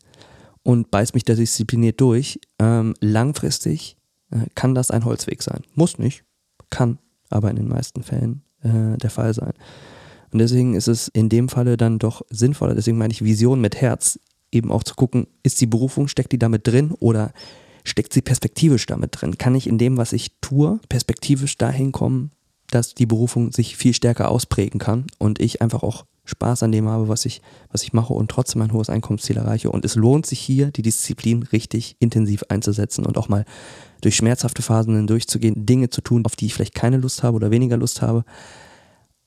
und 0.62 0.90
beiß 0.90 1.14
mich 1.14 1.24
da 1.24 1.34
diszipliniert 1.34 2.00
durch, 2.02 2.38
ähm, 2.58 2.92
langfristig 3.00 3.96
äh, 4.30 4.46
kann 4.54 4.74
das 4.74 4.90
ein 4.90 5.06
Holzweg 5.06 5.42
sein. 5.42 5.62
Muss 5.74 5.98
nicht, 5.98 6.24
kann, 6.68 6.98
aber 7.30 7.48
in 7.48 7.56
den 7.56 7.68
meisten 7.68 8.02
Fällen 8.02 8.42
äh, 8.62 8.96
der 8.96 9.10
Fall 9.10 9.34
sein. 9.34 9.52
Und 10.32 10.40
deswegen 10.40 10.74
ist 10.74 10.88
es 10.88 11.08
in 11.08 11.28
dem 11.28 11.48
Falle 11.48 11.76
dann 11.76 11.98
doch 11.98 12.22
sinnvoller, 12.30 12.74
deswegen 12.74 12.98
meine 12.98 13.12
ich 13.12 13.24
Vision 13.24 13.60
mit 13.60 13.80
Herz, 13.80 14.18
eben 14.52 14.70
auch 14.70 14.82
zu 14.82 14.94
gucken, 14.94 15.26
ist 15.42 15.60
die 15.60 15.66
Berufung, 15.66 16.08
steckt 16.08 16.32
die 16.32 16.38
damit 16.38 16.66
drin 16.66 16.92
oder 16.98 17.32
steckt 17.84 18.12
sie 18.12 18.22
perspektivisch 18.22 18.86
damit 18.86 19.10
drin? 19.12 19.38
Kann 19.38 19.54
ich 19.54 19.66
in 19.66 19.78
dem, 19.78 19.96
was 19.96 20.12
ich 20.12 20.38
tue, 20.40 20.80
perspektivisch 20.88 21.56
dahin 21.58 21.92
kommen, 21.92 22.32
dass 22.70 22.94
die 22.94 23.06
Berufung 23.06 23.52
sich 23.52 23.76
viel 23.76 23.94
stärker 23.94 24.30
ausprägen 24.30 24.78
kann 24.78 25.06
und 25.18 25.40
ich 25.40 25.62
einfach 25.62 25.82
auch 25.82 26.04
Spaß 26.28 26.62
an 26.62 26.72
dem 26.72 26.88
habe, 26.88 27.08
was 27.08 27.24
ich, 27.24 27.40
was 27.70 27.82
ich 27.82 27.92
mache 27.92 28.12
und 28.12 28.30
trotzdem 28.30 28.62
ein 28.62 28.72
hohes 28.72 28.90
Einkommensziel 28.90 29.36
erreiche. 29.36 29.70
Und 29.70 29.84
es 29.84 29.94
lohnt 29.94 30.26
sich 30.26 30.40
hier, 30.40 30.70
die 30.70 30.82
Disziplin 30.82 31.42
richtig 31.42 31.96
intensiv 31.98 32.44
einzusetzen 32.48 33.06
und 33.06 33.16
auch 33.16 33.28
mal 33.28 33.44
durch 34.00 34.16
schmerzhafte 34.16 34.62
Phasen 34.62 34.94
hindurchzugehen, 34.94 35.66
Dinge 35.66 35.90
zu 35.90 36.00
tun, 36.00 36.24
auf 36.24 36.36
die 36.36 36.46
ich 36.46 36.54
vielleicht 36.54 36.74
keine 36.74 36.98
Lust 36.98 37.22
habe 37.22 37.36
oder 37.36 37.50
weniger 37.50 37.76
Lust 37.76 38.02
habe. 38.02 38.24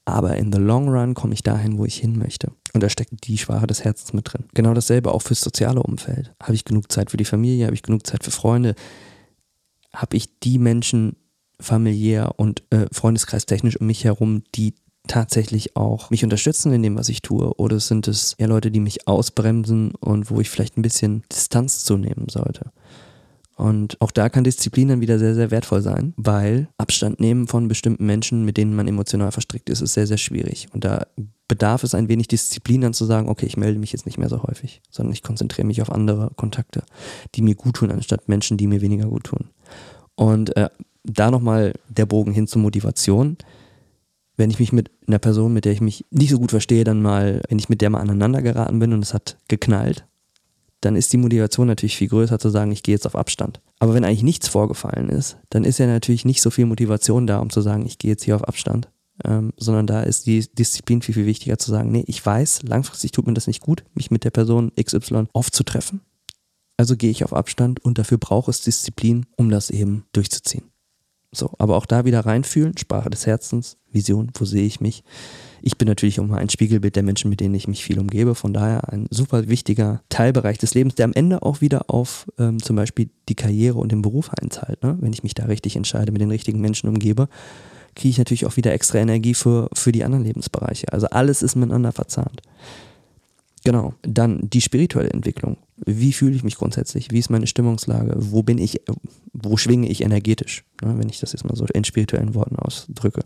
Aber 0.05 0.35
in 0.37 0.51
the 0.51 0.59
long 0.59 0.89
run 0.89 1.13
komme 1.13 1.33
ich 1.33 1.43
dahin, 1.43 1.77
wo 1.77 1.85
ich 1.85 1.97
hin 1.97 2.17
möchte. 2.17 2.51
Und 2.73 2.81
da 2.81 2.89
steckt 2.89 3.27
die 3.27 3.37
Sprache 3.37 3.67
des 3.67 3.83
Herzens 3.83 4.13
mit 4.13 4.31
drin. 4.31 4.45
Genau 4.53 4.73
dasselbe 4.73 5.11
auch 5.11 5.21
fürs 5.21 5.41
soziale 5.41 5.83
Umfeld. 5.83 6.33
Habe 6.41 6.55
ich 6.55 6.65
genug 6.65 6.91
Zeit 6.91 7.11
für 7.11 7.17
die 7.17 7.25
Familie? 7.25 7.65
Habe 7.65 7.75
ich 7.75 7.83
genug 7.83 8.07
Zeit 8.07 8.23
für 8.23 8.31
Freunde? 8.31 8.75
Habe 9.93 10.17
ich 10.17 10.39
die 10.39 10.57
Menschen 10.57 11.17
familiär 11.59 12.33
und 12.37 12.63
äh, 12.71 12.87
freundeskreistechnisch 12.91 13.79
um 13.79 13.87
mich 13.87 14.03
herum, 14.03 14.43
die 14.55 14.73
tatsächlich 15.07 15.75
auch 15.75 16.09
mich 16.09 16.23
unterstützen 16.23 16.71
in 16.73 16.83
dem, 16.83 16.97
was 16.97 17.09
ich 17.09 17.21
tue? 17.21 17.53
Oder 17.55 17.79
sind 17.79 18.07
es 18.07 18.33
eher 18.37 18.47
Leute, 18.47 18.71
die 18.71 18.79
mich 18.79 19.07
ausbremsen 19.07 19.93
und 19.95 20.29
wo 20.29 20.39
ich 20.39 20.49
vielleicht 20.49 20.77
ein 20.77 20.83
bisschen 20.83 21.23
Distanz 21.31 21.83
zunehmen 21.83 22.27
sollte? 22.29 22.71
Und 23.61 24.01
auch 24.01 24.11
da 24.11 24.29
kann 24.29 24.43
Disziplin 24.43 24.87
dann 24.87 25.01
wieder 25.01 25.19
sehr, 25.19 25.35
sehr 25.35 25.51
wertvoll 25.51 25.83
sein, 25.83 26.13
weil 26.17 26.67
Abstand 26.77 27.19
nehmen 27.19 27.47
von 27.47 27.67
bestimmten 27.67 28.05
Menschen, 28.07 28.43
mit 28.43 28.57
denen 28.57 28.75
man 28.75 28.87
emotional 28.87 29.31
verstrickt 29.31 29.69
ist, 29.69 29.81
ist 29.81 29.93
sehr, 29.93 30.07
sehr 30.07 30.17
schwierig. 30.17 30.67
Und 30.73 30.83
da 30.83 31.05
bedarf 31.47 31.83
es 31.83 31.93
ein 31.93 32.07
wenig 32.07 32.27
Disziplin 32.27 32.81
dann 32.81 32.93
zu 32.93 33.05
sagen, 33.05 33.29
okay, 33.29 33.45
ich 33.45 33.57
melde 33.57 33.77
mich 33.77 33.91
jetzt 33.91 34.05
nicht 34.05 34.17
mehr 34.17 34.29
so 34.29 34.41
häufig, 34.41 34.81
sondern 34.89 35.13
ich 35.13 35.21
konzentriere 35.21 35.67
mich 35.67 35.81
auf 35.81 35.91
andere 35.91 36.31
Kontakte, 36.37 36.83
die 37.35 37.43
mir 37.43 37.55
gut 37.55 37.75
tun, 37.75 37.91
anstatt 37.91 38.29
Menschen, 38.29 38.57
die 38.57 38.67
mir 38.67 38.81
weniger 38.81 39.05
gut 39.05 39.25
tun. 39.25 39.49
Und 40.15 40.55
äh, 40.55 40.69
da 41.03 41.29
nochmal 41.29 41.73
der 41.89 42.05
Bogen 42.05 42.31
hin 42.31 42.47
zur 42.47 42.61
Motivation. 42.61 43.37
Wenn 44.41 44.49
ich 44.49 44.57
mich 44.57 44.73
mit 44.73 44.89
einer 45.05 45.19
Person, 45.19 45.53
mit 45.53 45.65
der 45.65 45.71
ich 45.71 45.81
mich 45.81 46.03
nicht 46.09 46.31
so 46.31 46.39
gut 46.39 46.49
verstehe, 46.49 46.83
dann 46.83 46.99
mal, 46.99 47.43
wenn 47.47 47.59
ich 47.59 47.69
mit 47.69 47.79
der 47.79 47.91
mal 47.91 47.99
aneinander 47.99 48.41
geraten 48.41 48.79
bin 48.79 48.91
und 48.91 49.03
es 49.03 49.13
hat 49.13 49.37
geknallt, 49.47 50.07
dann 50.79 50.95
ist 50.95 51.13
die 51.13 51.17
Motivation 51.17 51.67
natürlich 51.67 51.95
viel 51.95 52.07
größer 52.07 52.39
zu 52.39 52.49
sagen, 52.49 52.71
ich 52.71 52.81
gehe 52.81 52.95
jetzt 52.95 53.05
auf 53.05 53.15
Abstand. 53.15 53.61
Aber 53.77 53.93
wenn 53.93 54.03
eigentlich 54.03 54.23
nichts 54.23 54.47
vorgefallen 54.47 55.09
ist, 55.09 55.37
dann 55.51 55.63
ist 55.63 55.77
ja 55.77 55.85
natürlich 55.85 56.25
nicht 56.25 56.41
so 56.41 56.49
viel 56.49 56.65
Motivation 56.65 57.27
da, 57.27 57.37
um 57.37 57.51
zu 57.51 57.61
sagen, 57.61 57.85
ich 57.85 57.99
gehe 57.99 58.09
jetzt 58.09 58.23
hier 58.23 58.35
auf 58.35 58.43
Abstand. 58.43 58.89
ähm, 59.23 59.53
sondern 59.57 59.85
da 59.85 60.01
ist 60.01 60.25
die 60.25 60.47
Disziplin 60.51 61.03
viel, 61.03 61.13
viel 61.13 61.27
wichtiger 61.27 61.59
zu 61.59 61.69
sagen, 61.69 61.91
nee, 61.91 62.03
ich 62.07 62.25
weiß, 62.25 62.63
langfristig 62.63 63.11
tut 63.11 63.27
mir 63.27 63.35
das 63.35 63.45
nicht 63.45 63.61
gut, 63.61 63.83
mich 63.93 64.09
mit 64.09 64.23
der 64.23 64.31
Person 64.31 64.71
XY 64.81 65.27
aufzutreffen. 65.33 66.01
Also 66.77 66.97
gehe 66.97 67.11
ich 67.11 67.23
auf 67.23 67.33
Abstand 67.33 67.79
und 67.85 67.99
dafür 67.99 68.17
brauche 68.17 68.49
es 68.49 68.61
Disziplin, 68.61 69.27
um 69.35 69.51
das 69.51 69.69
eben 69.69 70.05
durchzuziehen. 70.13 70.71
So, 71.31 71.51
aber 71.59 71.77
auch 71.77 71.85
da 71.85 72.05
wieder 72.05 72.25
reinfühlen, 72.25 72.77
Sprache 72.77 73.09
des 73.09 73.25
Herzens, 73.27 73.77
Vision, 73.91 74.31
wo 74.35 74.45
sehe 74.45 74.65
ich 74.65 74.81
mich. 74.81 75.03
Ich 75.61 75.77
bin 75.77 75.87
natürlich 75.87 76.19
mal 76.19 76.39
ein 76.39 76.49
Spiegelbild 76.49 76.95
der 76.95 77.03
Menschen, 77.03 77.29
mit 77.29 77.39
denen 77.39 77.53
ich 77.53 77.67
mich 77.67 77.83
viel 77.83 77.99
umgebe. 77.99 78.33
Von 78.33 78.53
daher 78.53 78.91
ein 78.91 79.05
super 79.11 79.47
wichtiger 79.47 80.01
Teilbereich 80.09 80.57
des 80.57 80.73
Lebens, 80.73 80.95
der 80.95 81.05
am 81.05 81.13
Ende 81.13 81.43
auch 81.43 81.61
wieder 81.61 81.89
auf 81.89 82.31
ähm, 82.39 82.61
zum 82.61 82.75
Beispiel 82.75 83.09
die 83.29 83.35
Karriere 83.35 83.77
und 83.77 83.91
den 83.91 84.01
Beruf 84.01 84.31
einzahlt. 84.41 84.81
Ne? 84.83 84.97
Wenn 84.99 85.13
ich 85.13 85.23
mich 85.23 85.35
da 85.35 85.45
richtig 85.45 85.75
entscheide, 85.75 86.11
mit 86.11 86.21
den 86.21 86.31
richtigen 86.31 86.61
Menschen 86.61 86.89
umgebe, 86.89 87.27
kriege 87.95 88.09
ich 88.09 88.17
natürlich 88.17 88.45
auch 88.45 88.57
wieder 88.57 88.73
extra 88.73 88.99
Energie 88.99 89.33
für, 89.33 89.69
für 89.73 89.91
die 89.91 90.03
anderen 90.03 90.23
Lebensbereiche. 90.23 90.91
Also 90.91 91.07
alles 91.07 91.43
ist 91.43 91.55
miteinander 91.55 91.91
verzahnt. 91.91 92.41
Genau. 93.63 93.93
Dann 94.01 94.49
die 94.49 94.61
spirituelle 94.61 95.11
Entwicklung. 95.11 95.57
Wie 95.77 96.13
fühle 96.13 96.35
ich 96.35 96.43
mich 96.43 96.55
grundsätzlich? 96.55 97.11
Wie 97.11 97.19
ist 97.19 97.29
meine 97.29 97.47
Stimmungslage? 97.47 98.15
Wo 98.17 98.41
bin 98.41 98.57
ich, 98.57 98.81
wo 99.33 99.57
schwinge 99.57 99.87
ich 99.87 100.01
energetisch? 100.01 100.63
Ne, 100.81 100.95
wenn 100.97 101.09
ich 101.09 101.19
das 101.19 101.33
jetzt 101.33 101.45
mal 101.45 101.55
so 101.55 101.65
in 101.65 101.83
spirituellen 101.83 102.33
Worten 102.33 102.55
ausdrücke. 102.55 103.21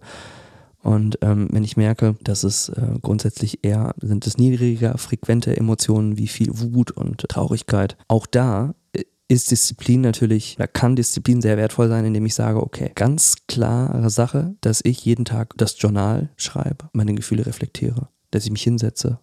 Und 0.86 1.18
ähm, 1.22 1.48
wenn 1.51 1.63
ich 1.63 1.77
merke, 1.77 2.15
dass 2.22 2.44
es 2.44 2.70
äh, 2.70 3.00
grundsätzlich 3.01 3.63
eher 3.63 3.96
sind 4.01 4.27
es 4.27 4.38
niedriger 4.38 5.00
frequente 5.00 5.58
Emotionen 5.58 6.20
wie 6.20 6.27
viel 6.27 6.50
Wut 6.51 6.92
und 6.92 7.27
Traurigkeit, 7.27 7.98
auch 8.08 8.27
da 8.27 8.75
äh, 8.94 9.01
ist 9.27 9.50
Disziplin 9.50 10.01
natürlich, 10.01 10.58
da 10.60 10.68
kann 10.68 10.96
Disziplin 10.96 11.42
sehr 11.42 11.58
wertvoll 11.58 11.88
sein, 11.88 12.06
indem 12.06 12.27
ich 12.27 12.36
sage, 12.36 12.62
okay, 12.62 12.92
ganz 12.94 13.34
klare 13.48 14.12
Sache, 14.12 14.54
dass 14.62 14.82
ich 14.84 15.04
jeden 15.04 15.25
Tag 15.25 15.56
das 15.58 15.75
Journal 15.82 16.30
schreibe, 16.38 16.88
meine 16.94 17.15
Gefühle 17.15 17.48
reflektiere, 17.48 18.10
dass 18.30 18.46
ich 18.46 18.51
mich 18.51 18.62
hinsetze, 18.62 19.18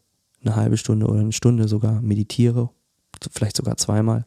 eine 0.45 0.57
halbe 0.57 0.77
Stunde 0.77 1.07
oder 1.07 1.21
eine 1.21 1.31
Stunde 1.31 1.69
sogar 1.69 2.03
meditiere, 2.03 2.71
vielleicht 3.31 3.57
sogar 3.57 3.77
zweimal, 3.77 4.27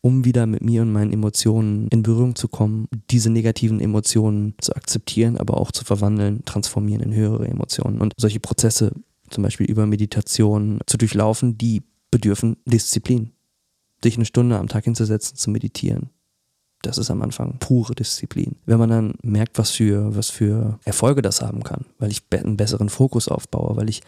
um 0.00 0.24
wieder 0.24 0.46
mit 0.46 0.62
mir 0.62 0.82
und 0.82 0.92
meinen 0.92 1.12
Emotionen 1.12 1.88
in 1.88 2.02
Berührung 2.02 2.36
zu 2.36 2.48
kommen, 2.48 2.88
diese 3.10 3.30
negativen 3.30 3.80
Emotionen 3.80 4.54
zu 4.60 4.74
akzeptieren, 4.74 5.36
aber 5.36 5.56
auch 5.56 5.72
zu 5.72 5.84
verwandeln, 5.84 6.44
transformieren 6.44 7.02
in 7.02 7.14
höhere 7.14 7.48
Emotionen. 7.48 8.00
Und 8.00 8.12
solche 8.16 8.40
Prozesse, 8.40 8.92
zum 9.28 9.42
Beispiel 9.42 9.66
über 9.66 9.86
Meditation, 9.86 10.80
zu 10.86 10.96
durchlaufen, 10.96 11.58
die 11.58 11.82
bedürfen 12.10 12.56
Disziplin. 12.64 13.32
Sich 14.02 14.16
eine 14.16 14.24
Stunde 14.24 14.58
am 14.58 14.68
Tag 14.68 14.84
hinzusetzen, 14.84 15.36
zu 15.36 15.50
meditieren. 15.50 16.10
Das 16.82 16.96
ist 16.96 17.10
am 17.10 17.22
Anfang 17.22 17.58
pure 17.58 17.96
Disziplin. 17.96 18.54
Wenn 18.64 18.78
man 18.78 18.90
dann 18.90 19.14
merkt, 19.22 19.58
was 19.58 19.72
für, 19.72 20.14
was 20.14 20.30
für 20.30 20.78
Erfolge 20.84 21.22
das 21.22 21.42
haben 21.42 21.64
kann, 21.64 21.86
weil 21.98 22.12
ich 22.12 22.22
einen 22.30 22.56
besseren 22.56 22.88
Fokus 22.88 23.26
aufbaue, 23.26 23.76
weil 23.76 23.88
ich 23.88 24.02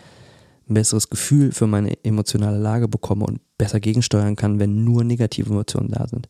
ein 0.70 0.74
besseres 0.74 1.10
Gefühl 1.10 1.52
für 1.52 1.66
meine 1.66 2.02
emotionale 2.04 2.58
Lage 2.58 2.88
bekomme 2.88 3.26
und 3.26 3.40
besser 3.58 3.80
gegensteuern 3.80 4.36
kann, 4.36 4.60
wenn 4.60 4.84
nur 4.84 5.04
negative 5.04 5.50
Emotionen 5.50 5.90
da 5.90 6.06
sind. 6.06 6.28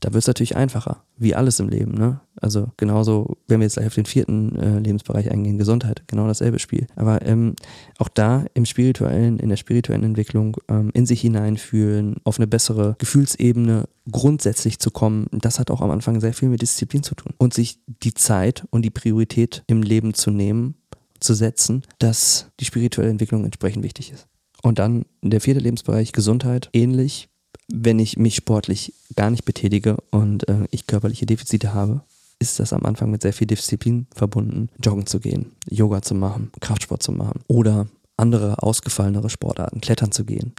Da 0.00 0.12
wird 0.12 0.22
es 0.22 0.28
natürlich 0.28 0.56
einfacher, 0.56 1.02
wie 1.16 1.34
alles 1.34 1.58
im 1.58 1.68
Leben. 1.68 1.92
Ne? 1.92 2.20
Also 2.40 2.68
genauso, 2.76 3.36
wenn 3.48 3.58
wir 3.58 3.64
jetzt 3.64 3.74
gleich 3.74 3.88
auf 3.88 3.94
den 3.94 4.04
vierten 4.04 4.56
äh, 4.56 4.78
Lebensbereich 4.78 5.30
eingehen, 5.30 5.58
Gesundheit, 5.58 6.04
genau 6.06 6.28
dasselbe 6.28 6.60
Spiel. 6.60 6.86
Aber 6.94 7.24
ähm, 7.26 7.56
auch 7.98 8.08
da 8.08 8.44
im 8.54 8.64
spirituellen, 8.64 9.40
in 9.40 9.48
der 9.48 9.56
spirituellen 9.56 10.04
Entwicklung 10.04 10.56
ähm, 10.68 10.90
in 10.94 11.04
sich 11.04 11.20
hineinfühlen, 11.20 12.16
auf 12.22 12.38
eine 12.38 12.46
bessere 12.46 12.94
Gefühlsebene 12.98 13.88
grundsätzlich 14.10 14.78
zu 14.78 14.92
kommen, 14.92 15.26
das 15.32 15.58
hat 15.58 15.70
auch 15.70 15.80
am 15.80 15.90
Anfang 15.90 16.20
sehr 16.20 16.32
viel 16.32 16.48
mit 16.48 16.62
Disziplin 16.62 17.02
zu 17.02 17.16
tun. 17.16 17.34
Und 17.36 17.52
sich 17.52 17.80
die 17.86 18.14
Zeit 18.14 18.66
und 18.70 18.82
die 18.82 18.90
Priorität 18.90 19.64
im 19.66 19.82
Leben 19.82 20.14
zu 20.14 20.30
nehmen, 20.30 20.76
zu 21.20 21.34
setzen, 21.34 21.82
dass 21.98 22.46
die 22.60 22.64
spirituelle 22.64 23.10
Entwicklung 23.10 23.44
entsprechend 23.44 23.84
wichtig 23.84 24.12
ist. 24.12 24.26
Und 24.62 24.78
dann 24.78 25.04
der 25.22 25.40
vierte 25.40 25.60
Lebensbereich, 25.60 26.12
Gesundheit, 26.12 26.68
ähnlich, 26.72 27.28
wenn 27.70 27.98
ich 27.98 28.16
mich 28.16 28.36
sportlich 28.36 28.94
gar 29.14 29.30
nicht 29.30 29.44
betätige 29.44 29.98
und 30.10 30.48
äh, 30.48 30.66
ich 30.70 30.86
körperliche 30.86 31.26
Defizite 31.26 31.74
habe, 31.74 32.02
ist 32.38 32.60
das 32.60 32.72
am 32.72 32.84
Anfang 32.84 33.10
mit 33.10 33.22
sehr 33.22 33.32
viel 33.32 33.46
Disziplin 33.46 34.06
verbunden, 34.14 34.68
joggen 34.82 35.06
zu 35.06 35.20
gehen, 35.20 35.52
Yoga 35.68 36.02
zu 36.02 36.14
machen, 36.14 36.50
Kraftsport 36.60 37.02
zu 37.02 37.12
machen 37.12 37.40
oder 37.48 37.88
andere 38.16 38.62
ausgefallenere 38.62 39.30
Sportarten, 39.30 39.80
klettern 39.80 40.12
zu 40.12 40.24
gehen. 40.24 40.54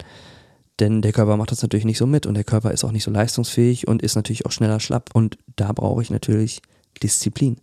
Denn 0.79 1.01
der 1.01 1.11
Körper 1.11 1.35
macht 1.35 1.51
das 1.51 1.61
natürlich 1.61 1.85
nicht 1.85 1.97
so 1.97 2.05
mit 2.05 2.25
und 2.25 2.35
der 2.35 2.43
Körper 2.43 2.71
ist 2.71 2.83
auch 2.83 2.91
nicht 2.91 3.03
so 3.03 3.11
leistungsfähig 3.11 3.87
und 3.87 4.01
ist 4.01 4.15
natürlich 4.15 4.45
auch 4.45 4.51
schneller 4.51 4.79
schlapp. 4.79 5.09
Und 5.13 5.37
da 5.55 5.73
brauche 5.73 6.01
ich 6.01 6.09
natürlich 6.09 6.61
Disziplin 7.03 7.57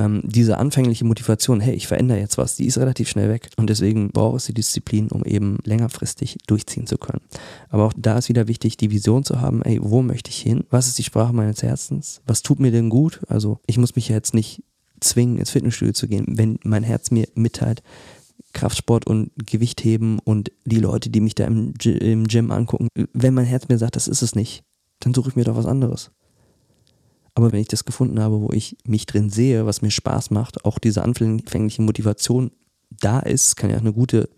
ähm, 0.00 0.22
diese 0.24 0.58
anfängliche 0.58 1.04
Motivation, 1.04 1.60
hey, 1.60 1.74
ich 1.74 1.86
verändere 1.86 2.18
jetzt 2.18 2.38
was, 2.38 2.56
die 2.56 2.66
ist 2.66 2.78
relativ 2.78 3.08
schnell 3.08 3.28
weg. 3.28 3.50
Und 3.56 3.68
deswegen 3.68 4.10
braucht 4.10 4.38
es 4.38 4.46
die 4.46 4.54
Disziplin, 4.54 5.08
um 5.08 5.24
eben 5.24 5.58
längerfristig 5.64 6.38
durchziehen 6.46 6.86
zu 6.86 6.96
können. 6.96 7.20
Aber 7.68 7.84
auch 7.84 7.92
da 7.96 8.16
ist 8.16 8.30
wieder 8.30 8.48
wichtig, 8.48 8.78
die 8.78 8.90
Vision 8.90 9.24
zu 9.24 9.40
haben, 9.40 9.62
ey, 9.62 9.78
wo 9.82 10.00
möchte 10.00 10.30
ich 10.30 10.40
hin? 10.40 10.64
Was 10.70 10.88
ist 10.88 10.98
die 10.98 11.04
Sprache 11.04 11.34
meines 11.34 11.62
Herzens? 11.62 12.22
Was 12.26 12.42
tut 12.42 12.60
mir 12.60 12.70
denn 12.70 12.88
gut? 12.88 13.20
Also 13.28 13.60
ich 13.66 13.76
muss 13.76 13.94
mich 13.94 14.08
ja 14.08 14.16
jetzt 14.16 14.32
nicht 14.32 14.62
zwingen, 15.00 15.38
ins 15.38 15.50
Fitnessstudio 15.50 15.92
zu 15.92 16.08
gehen, 16.08 16.24
wenn 16.28 16.58
mein 16.64 16.82
Herz 16.82 17.10
mir 17.10 17.28
mitteilt, 17.34 17.82
Kraftsport 18.52 19.06
und 19.06 19.30
Gewichtheben 19.36 20.18
und 20.18 20.50
die 20.64 20.80
Leute, 20.80 21.10
die 21.10 21.20
mich 21.20 21.34
da 21.34 21.44
im, 21.44 21.74
im 21.84 22.26
Gym 22.26 22.50
angucken, 22.50 22.88
wenn 23.12 23.34
mein 23.34 23.44
Herz 23.44 23.68
mir 23.68 23.78
sagt, 23.78 23.96
das 23.96 24.08
ist 24.08 24.22
es 24.22 24.34
nicht, 24.34 24.64
dann 25.00 25.14
suche 25.14 25.28
ich 25.30 25.36
mir 25.36 25.44
doch 25.44 25.56
was 25.56 25.66
anderes. 25.66 26.10
Aber 27.34 27.52
wenn 27.52 27.60
ich 27.60 27.68
das 27.68 27.84
gefunden 27.84 28.20
habe, 28.20 28.40
wo 28.40 28.50
ich 28.52 28.76
mich 28.84 29.06
drin 29.06 29.30
sehe, 29.30 29.66
was 29.66 29.82
mir 29.82 29.90
Spaß 29.90 30.30
macht, 30.30 30.64
auch 30.64 30.78
diese 30.78 31.02
anfängliche 31.02 31.82
Motivation 31.82 32.50
da 32.90 33.20
ist, 33.20 33.56
kann 33.56 33.70
ja 33.70 33.76
eine 33.76 33.92
gute, 33.92 34.28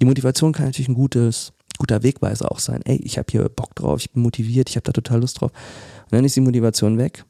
die 0.00 0.06
Motivation 0.06 0.52
kann 0.52 0.66
natürlich 0.66 0.88
ein 0.88 0.94
gutes, 0.94 1.52
guter 1.78 2.02
Wegweiser 2.02 2.50
auch 2.50 2.58
sein. 2.58 2.80
Ey, 2.84 2.96
ich 2.96 3.18
habe 3.18 3.26
hier 3.30 3.48
Bock 3.48 3.74
drauf, 3.74 4.00
ich 4.00 4.12
bin 4.12 4.22
motiviert, 4.22 4.70
ich 4.70 4.76
habe 4.76 4.84
da 4.84 4.92
total 4.92 5.20
Lust 5.20 5.40
drauf. 5.40 5.52
Und 6.04 6.12
dann 6.12 6.24
ist 6.24 6.36
die 6.36 6.40
Motivation 6.40 6.98
weg. 6.98 7.24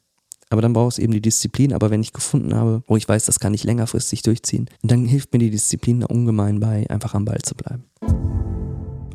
Aber 0.49 0.61
dann 0.61 0.73
braucht 0.73 0.93
es 0.93 0.99
eben 0.99 1.13
die 1.13 1.21
Disziplin. 1.21 1.73
Aber 1.73 1.89
wenn 1.89 2.01
ich 2.01 2.13
gefunden 2.13 2.53
habe, 2.53 2.83
wo 2.85 2.95
ich 2.95 3.09
weiß, 3.09 3.25
das 3.25 3.39
kann 3.39 3.55
ich 3.55 3.63
längerfristig 3.63 4.21
durchziehen, 4.21 4.69
dann 4.83 5.05
hilft 5.05 5.33
mir 5.33 5.39
die 5.39 5.49
Disziplin 5.49 6.01
da 6.01 6.05
ungemein 6.05 6.59
bei, 6.59 6.87
einfach 6.89 7.15
am 7.15 7.25
Ball 7.25 7.39
zu 7.41 7.55
bleiben. 7.55 7.85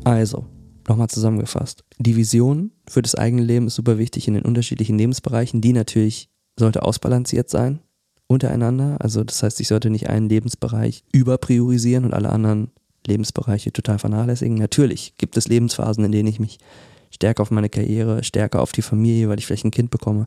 Also, 0.03 0.45
Nochmal 0.89 1.07
zusammengefasst. 1.07 1.83
Die 1.99 2.15
Vision 2.15 2.71
für 2.87 3.03
das 3.03 3.13
eigene 3.13 3.43
Leben 3.43 3.67
ist 3.67 3.75
super 3.75 3.99
wichtig 3.99 4.27
in 4.27 4.33
den 4.33 4.43
unterschiedlichen 4.43 4.97
Lebensbereichen. 4.97 5.61
Die 5.61 5.71
natürlich 5.71 6.29
sollte 6.57 6.81
ausbalanciert 6.81 7.47
sein 7.47 7.79
untereinander. 8.25 8.97
Also 8.99 9.23
das 9.23 9.43
heißt, 9.43 9.61
ich 9.61 9.67
sollte 9.67 9.91
nicht 9.91 10.09
einen 10.09 10.29
Lebensbereich 10.29 11.03
überpriorisieren 11.11 12.05
und 12.05 12.15
alle 12.15 12.29
anderen 12.29 12.71
Lebensbereiche 13.05 13.71
total 13.71 13.99
vernachlässigen. 13.99 14.57
Natürlich 14.57 15.13
gibt 15.19 15.37
es 15.37 15.47
Lebensphasen, 15.47 16.03
in 16.03 16.11
denen 16.11 16.27
ich 16.27 16.39
mich 16.39 16.57
stärker 17.11 17.43
auf 17.43 17.51
meine 17.51 17.69
Karriere, 17.69 18.23
stärker 18.23 18.59
auf 18.59 18.71
die 18.71 18.81
Familie, 18.81 19.29
weil 19.29 19.37
ich 19.37 19.45
vielleicht 19.45 19.65
ein 19.65 19.71
Kind 19.71 19.91
bekomme, 19.91 20.25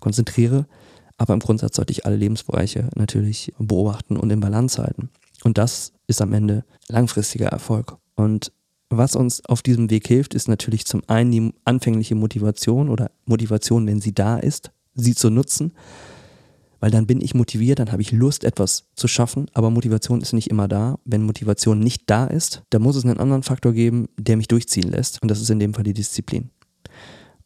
konzentriere. 0.00 0.66
Aber 1.16 1.32
im 1.32 1.40
Grundsatz 1.40 1.76
sollte 1.76 1.92
ich 1.92 2.04
alle 2.04 2.16
Lebensbereiche 2.16 2.90
natürlich 2.94 3.54
beobachten 3.58 4.18
und 4.18 4.30
in 4.30 4.40
Balance 4.40 4.82
halten. 4.82 5.08
Und 5.44 5.56
das 5.56 5.94
ist 6.08 6.20
am 6.20 6.34
Ende 6.34 6.62
langfristiger 6.88 7.46
Erfolg. 7.46 7.96
Und 8.16 8.52
was 8.96 9.16
uns 9.16 9.44
auf 9.44 9.62
diesem 9.62 9.90
Weg 9.90 10.06
hilft, 10.06 10.34
ist 10.34 10.48
natürlich 10.48 10.86
zum 10.86 11.02
einen 11.06 11.30
die 11.30 11.54
anfängliche 11.64 12.14
Motivation 12.14 12.88
oder 12.88 13.10
Motivation, 13.26 13.86
wenn 13.86 14.00
sie 14.00 14.14
da 14.14 14.38
ist, 14.38 14.70
sie 14.94 15.14
zu 15.14 15.30
nutzen. 15.30 15.72
Weil 16.80 16.90
dann 16.90 17.06
bin 17.06 17.22
ich 17.22 17.34
motiviert, 17.34 17.78
dann 17.78 17.92
habe 17.92 18.02
ich 18.02 18.12
Lust, 18.12 18.44
etwas 18.44 18.84
zu 18.94 19.08
schaffen, 19.08 19.46
aber 19.54 19.70
Motivation 19.70 20.20
ist 20.20 20.34
nicht 20.34 20.50
immer 20.50 20.68
da. 20.68 20.98
Wenn 21.06 21.22
Motivation 21.22 21.78
nicht 21.78 22.02
da 22.06 22.26
ist, 22.26 22.62
dann 22.68 22.82
muss 22.82 22.96
es 22.96 23.04
einen 23.04 23.18
anderen 23.18 23.42
Faktor 23.42 23.72
geben, 23.72 24.08
der 24.18 24.36
mich 24.36 24.48
durchziehen 24.48 24.90
lässt. 24.90 25.22
Und 25.22 25.30
das 25.30 25.40
ist 25.40 25.48
in 25.48 25.58
dem 25.58 25.72
Fall 25.72 25.84
die 25.84 25.94
Disziplin. 25.94 26.50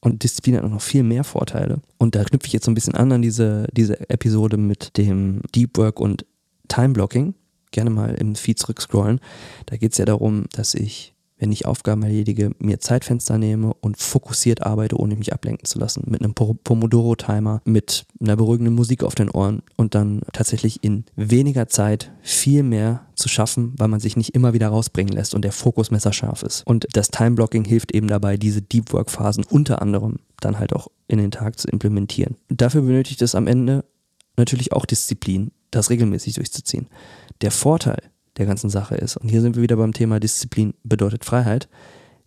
Und 0.00 0.22
Disziplin 0.22 0.56
hat 0.56 0.64
auch 0.64 0.70
noch 0.70 0.82
viel 0.82 1.02
mehr 1.02 1.24
Vorteile. 1.24 1.80
Und 1.98 2.14
da 2.14 2.24
knüpfe 2.24 2.46
ich 2.46 2.52
jetzt 2.52 2.64
so 2.64 2.70
ein 2.70 2.74
bisschen 2.74 2.94
an 2.94 3.12
an 3.12 3.22
diese, 3.22 3.66
diese 3.72 4.08
Episode 4.10 4.56
mit 4.56 4.96
dem 4.96 5.42
Deep 5.54 5.76
Work 5.76 6.00
und 6.00 6.24
Time 6.68 6.90
Blocking. 6.90 7.34
Gerne 7.70 7.90
mal 7.90 8.14
im 8.14 8.34
Feed 8.34 8.58
zurückscrollen. 8.58 9.20
Da 9.66 9.76
geht 9.76 9.92
es 9.92 9.98
ja 9.98 10.04
darum, 10.04 10.46
dass 10.52 10.74
ich 10.74 11.14
wenn 11.38 11.52
ich 11.52 11.66
Aufgaben 11.66 12.02
erledige, 12.02 12.50
mir 12.59 12.80
Zeitfenster 12.80 13.38
nehme 13.38 13.75
und 13.80 13.97
fokussiert 13.97 14.64
arbeite, 14.64 14.97
ohne 14.97 15.16
mich 15.16 15.33
ablenken 15.33 15.64
zu 15.64 15.78
lassen. 15.78 16.04
Mit 16.07 16.23
einem 16.23 16.35
Pomodoro-Timer, 16.35 17.62
mit 17.64 18.07
einer 18.21 18.37
beruhigenden 18.37 18.75
Musik 18.75 19.04
auf 19.04 19.14
den 19.14 19.30
Ohren 19.30 19.62
und 19.76 19.95
dann 19.95 20.21
tatsächlich 20.33 20.83
in 20.83 21.04
weniger 21.16 21.68
Zeit 21.68 22.12
viel 22.23 22.62
mehr 22.62 23.07
zu 23.14 23.28
schaffen, 23.28 23.75
weil 23.76 23.88
man 23.88 24.00
sich 24.00 24.16
nicht 24.16 24.35
immer 24.35 24.52
wieder 24.52 24.68
rausbringen 24.68 25.12
lässt 25.12 25.35
und 25.35 25.42
der 25.42 25.52
Fokus 25.52 25.90
messerscharf 25.90 26.42
ist. 26.42 26.66
Und 26.66 26.87
das 26.92 27.09
Time-Blocking 27.09 27.64
hilft 27.64 27.92
eben 27.92 28.09
dabei, 28.09 28.37
diese 28.37 28.62
Deep 28.62 28.92
Work-Phasen 28.92 29.45
unter 29.49 29.83
anderem 29.83 30.16
dann 30.40 30.59
halt 30.59 30.73
auch 30.73 30.88
in 31.09 31.18
den 31.18 31.30
Tag 31.30 31.59
zu 31.59 31.68
implementieren. 31.68 32.37
Dafür 32.49 32.83
benötigt 32.83 33.23
es 33.23 33.35
am 33.35 33.47
Ende 33.47 33.85
natürlich 34.37 34.73
auch 34.73 34.87
Disziplin, 34.87 35.50
das 35.71 35.90
regelmäßig 35.90 36.35
durchzuziehen. 36.35 36.88
Der 37.40 37.50
Vorteil 37.50 37.99
der 38.38 38.47
ganzen 38.47 38.71
Sache 38.71 38.95
ist. 38.95 39.16
Und 39.16 39.28
hier 39.28 39.40
sind 39.40 39.57
wir 39.57 39.62
wieder 39.62 39.76
beim 39.76 39.92
Thema 39.92 40.21
Disziplin 40.21 40.75
bedeutet 40.83 41.25
Freiheit. 41.25 41.68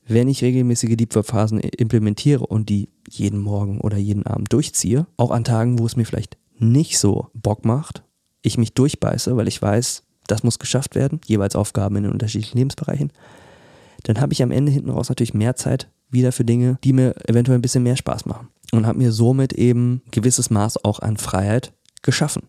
Wenn 0.05 0.27
ich 0.27 0.43
regelmäßige 0.43 0.97
Deep 0.97 1.15
Work 1.15 1.27
Phasen 1.27 1.59
implementiere 1.59 2.45
und 2.45 2.69
die 2.69 2.89
jeden 3.09 3.39
Morgen 3.39 3.79
oder 3.81 3.97
jeden 3.97 4.25
Abend 4.25 4.51
durchziehe, 4.51 5.07
auch 5.17 5.31
an 5.31 5.43
Tagen, 5.43 5.79
wo 5.79 5.85
es 5.85 5.95
mir 5.95 6.05
vielleicht 6.05 6.37
nicht 6.57 6.99
so 6.99 7.27
Bock 7.33 7.65
macht 7.65 8.03
ich 8.41 8.57
mich 8.57 8.73
durchbeiße, 8.73 9.37
weil 9.37 9.47
ich 9.47 9.61
weiß, 9.61 10.03
das 10.27 10.43
muss 10.43 10.59
geschafft 10.59 10.95
werden, 10.95 11.19
jeweils 11.25 11.55
Aufgaben 11.55 11.95
in 11.97 12.03
den 12.03 12.11
unterschiedlichen 12.11 12.57
Lebensbereichen, 12.57 13.11
dann 14.03 14.19
habe 14.19 14.33
ich 14.33 14.41
am 14.41 14.51
Ende 14.51 14.71
hinten 14.71 14.89
raus 14.89 15.09
natürlich 15.09 15.33
mehr 15.33 15.55
Zeit 15.55 15.89
wieder 16.09 16.31
für 16.31 16.43
Dinge, 16.45 16.77
die 16.83 16.93
mir 16.93 17.15
eventuell 17.27 17.57
ein 17.57 17.61
bisschen 17.61 17.83
mehr 17.83 17.95
Spaß 17.95 18.25
machen. 18.25 18.49
Und 18.71 18.87
habe 18.87 18.97
mir 18.97 19.11
somit 19.11 19.53
eben 19.53 20.01
ein 20.05 20.11
gewisses 20.11 20.49
Maß 20.49 20.83
auch 20.85 20.99
an 20.99 21.17
Freiheit 21.17 21.73
geschaffen. 22.01 22.43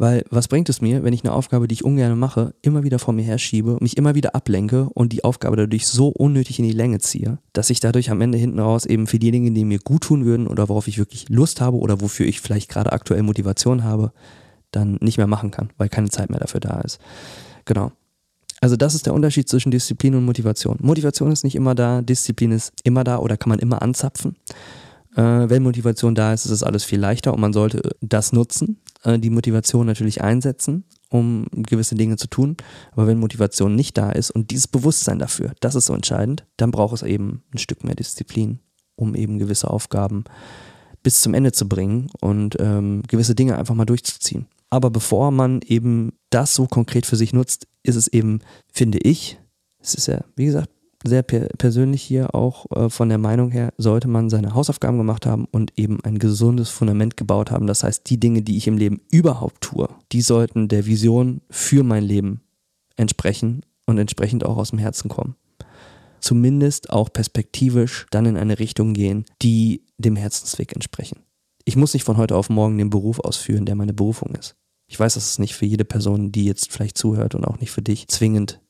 Weil 0.00 0.24
was 0.30 0.48
bringt 0.48 0.70
es 0.70 0.80
mir, 0.80 1.04
wenn 1.04 1.12
ich 1.12 1.24
eine 1.24 1.34
Aufgabe, 1.34 1.68
die 1.68 1.74
ich 1.74 1.84
ungern 1.84 2.18
mache, 2.18 2.54
immer 2.62 2.84
wieder 2.84 2.98
vor 2.98 3.12
mir 3.12 3.22
herschiebe, 3.22 3.76
mich 3.82 3.98
immer 3.98 4.14
wieder 4.14 4.34
ablenke 4.34 4.88
und 4.94 5.12
die 5.12 5.24
Aufgabe 5.24 5.56
dadurch 5.56 5.86
so 5.86 6.08
unnötig 6.08 6.58
in 6.58 6.64
die 6.64 6.72
Länge 6.72 7.00
ziehe, 7.00 7.36
dass 7.52 7.68
ich 7.68 7.80
dadurch 7.80 8.10
am 8.10 8.22
Ende 8.22 8.38
hinten 8.38 8.60
raus 8.60 8.86
eben 8.86 9.06
für 9.06 9.18
die 9.18 9.30
Dinge, 9.30 9.50
die 9.50 9.66
mir 9.66 9.78
gut 9.78 10.04
tun 10.04 10.24
würden 10.24 10.46
oder 10.46 10.70
worauf 10.70 10.88
ich 10.88 10.96
wirklich 10.96 11.28
Lust 11.28 11.60
habe 11.60 11.76
oder 11.76 12.00
wofür 12.00 12.24
ich 12.24 12.40
vielleicht 12.40 12.70
gerade 12.70 12.92
aktuell 12.92 13.22
Motivation 13.22 13.84
habe, 13.84 14.12
dann 14.70 14.96
nicht 15.02 15.18
mehr 15.18 15.26
machen 15.26 15.50
kann, 15.50 15.68
weil 15.76 15.90
keine 15.90 16.08
Zeit 16.08 16.30
mehr 16.30 16.40
dafür 16.40 16.60
da 16.60 16.80
ist. 16.80 16.98
Genau. 17.66 17.92
Also 18.62 18.76
das 18.76 18.94
ist 18.94 19.04
der 19.04 19.12
Unterschied 19.12 19.50
zwischen 19.50 19.70
Disziplin 19.70 20.14
und 20.14 20.24
Motivation. 20.24 20.78
Motivation 20.80 21.30
ist 21.30 21.44
nicht 21.44 21.56
immer 21.56 21.74
da, 21.74 22.00
Disziplin 22.00 22.52
ist 22.52 22.72
immer 22.84 23.04
da 23.04 23.18
oder 23.18 23.36
kann 23.36 23.50
man 23.50 23.58
immer 23.58 23.82
anzapfen. 23.82 24.36
Äh, 25.16 25.48
wenn 25.48 25.62
Motivation 25.62 26.14
da 26.14 26.32
ist, 26.32 26.44
ist 26.44 26.52
es 26.52 26.62
alles 26.62 26.84
viel 26.84 27.00
leichter 27.00 27.34
und 27.34 27.40
man 27.40 27.52
sollte 27.52 27.96
das 28.00 28.32
nutzen, 28.32 28.80
äh, 29.02 29.18
die 29.18 29.30
Motivation 29.30 29.86
natürlich 29.86 30.22
einsetzen, 30.22 30.84
um 31.08 31.46
gewisse 31.52 31.96
Dinge 31.96 32.16
zu 32.16 32.28
tun. 32.28 32.56
Aber 32.92 33.06
wenn 33.06 33.18
Motivation 33.18 33.74
nicht 33.74 33.98
da 33.98 34.10
ist 34.10 34.30
und 34.30 34.50
dieses 34.50 34.68
Bewusstsein 34.68 35.18
dafür, 35.18 35.52
das 35.60 35.74
ist 35.74 35.86
so 35.86 35.94
entscheidend, 35.94 36.46
dann 36.56 36.70
braucht 36.70 36.94
es 36.94 37.02
eben 37.02 37.42
ein 37.52 37.58
Stück 37.58 37.82
mehr 37.84 37.96
Disziplin, 37.96 38.60
um 38.94 39.14
eben 39.14 39.38
gewisse 39.38 39.68
Aufgaben 39.68 40.24
bis 41.02 41.22
zum 41.22 41.34
Ende 41.34 41.52
zu 41.52 41.68
bringen 41.68 42.10
und 42.20 42.56
ähm, 42.60 43.02
gewisse 43.08 43.34
Dinge 43.34 43.58
einfach 43.58 43.74
mal 43.74 43.86
durchzuziehen. 43.86 44.46
Aber 44.68 44.90
bevor 44.90 45.32
man 45.32 45.60
eben 45.62 46.12
das 46.30 46.54
so 46.54 46.66
konkret 46.66 47.06
für 47.06 47.16
sich 47.16 47.32
nutzt, 47.32 47.66
ist 47.82 47.96
es 47.96 48.06
eben, 48.06 48.40
finde 48.72 48.98
ich, 48.98 49.40
es 49.80 49.94
ist 49.94 50.06
ja, 50.06 50.22
wie 50.36 50.44
gesagt, 50.44 50.70
sehr 51.04 51.22
per 51.22 51.48
persönlich 51.58 52.02
hier 52.02 52.34
auch 52.34 52.66
äh, 52.72 52.90
von 52.90 53.08
der 53.08 53.18
Meinung 53.18 53.50
her, 53.50 53.72
sollte 53.78 54.08
man 54.08 54.28
seine 54.28 54.54
Hausaufgaben 54.54 54.98
gemacht 54.98 55.26
haben 55.26 55.46
und 55.50 55.72
eben 55.76 56.02
ein 56.04 56.18
gesundes 56.18 56.68
Fundament 56.68 57.16
gebaut 57.16 57.50
haben. 57.50 57.66
Das 57.66 57.82
heißt, 57.82 58.08
die 58.10 58.20
Dinge, 58.20 58.42
die 58.42 58.56
ich 58.56 58.66
im 58.66 58.76
Leben 58.76 59.00
überhaupt 59.10 59.62
tue, 59.62 59.88
die 60.12 60.20
sollten 60.20 60.68
der 60.68 60.86
Vision 60.86 61.40
für 61.48 61.82
mein 61.82 62.04
Leben 62.04 62.42
entsprechen 62.96 63.64
und 63.86 63.98
entsprechend 63.98 64.44
auch 64.44 64.56
aus 64.56 64.70
dem 64.70 64.78
Herzen 64.78 65.08
kommen. 65.08 65.36
Zumindest 66.20 66.90
auch 66.90 67.10
perspektivisch 67.10 68.06
dann 68.10 68.26
in 68.26 68.36
eine 68.36 68.58
Richtung 68.58 68.92
gehen, 68.92 69.24
die 69.40 69.82
dem 69.96 70.16
Herzensweg 70.16 70.74
entsprechen. 70.74 71.20
Ich 71.64 71.76
muss 71.76 71.94
nicht 71.94 72.04
von 72.04 72.18
heute 72.18 72.36
auf 72.36 72.50
morgen 72.50 72.76
den 72.76 72.90
Beruf 72.90 73.20
ausführen, 73.20 73.64
der 73.64 73.74
meine 73.74 73.94
Berufung 73.94 74.34
ist. 74.34 74.54
Ich 74.86 74.98
weiß, 74.98 75.14
dass 75.14 75.30
es 75.30 75.38
nicht 75.38 75.54
für 75.54 75.66
jede 75.66 75.84
Person, 75.84 76.32
die 76.32 76.44
jetzt 76.44 76.72
vielleicht 76.72 76.98
zuhört 76.98 77.34
und 77.34 77.44
auch 77.44 77.58
nicht 77.58 77.70
für 77.70 77.80
dich 77.80 78.08
zwingend 78.08 78.60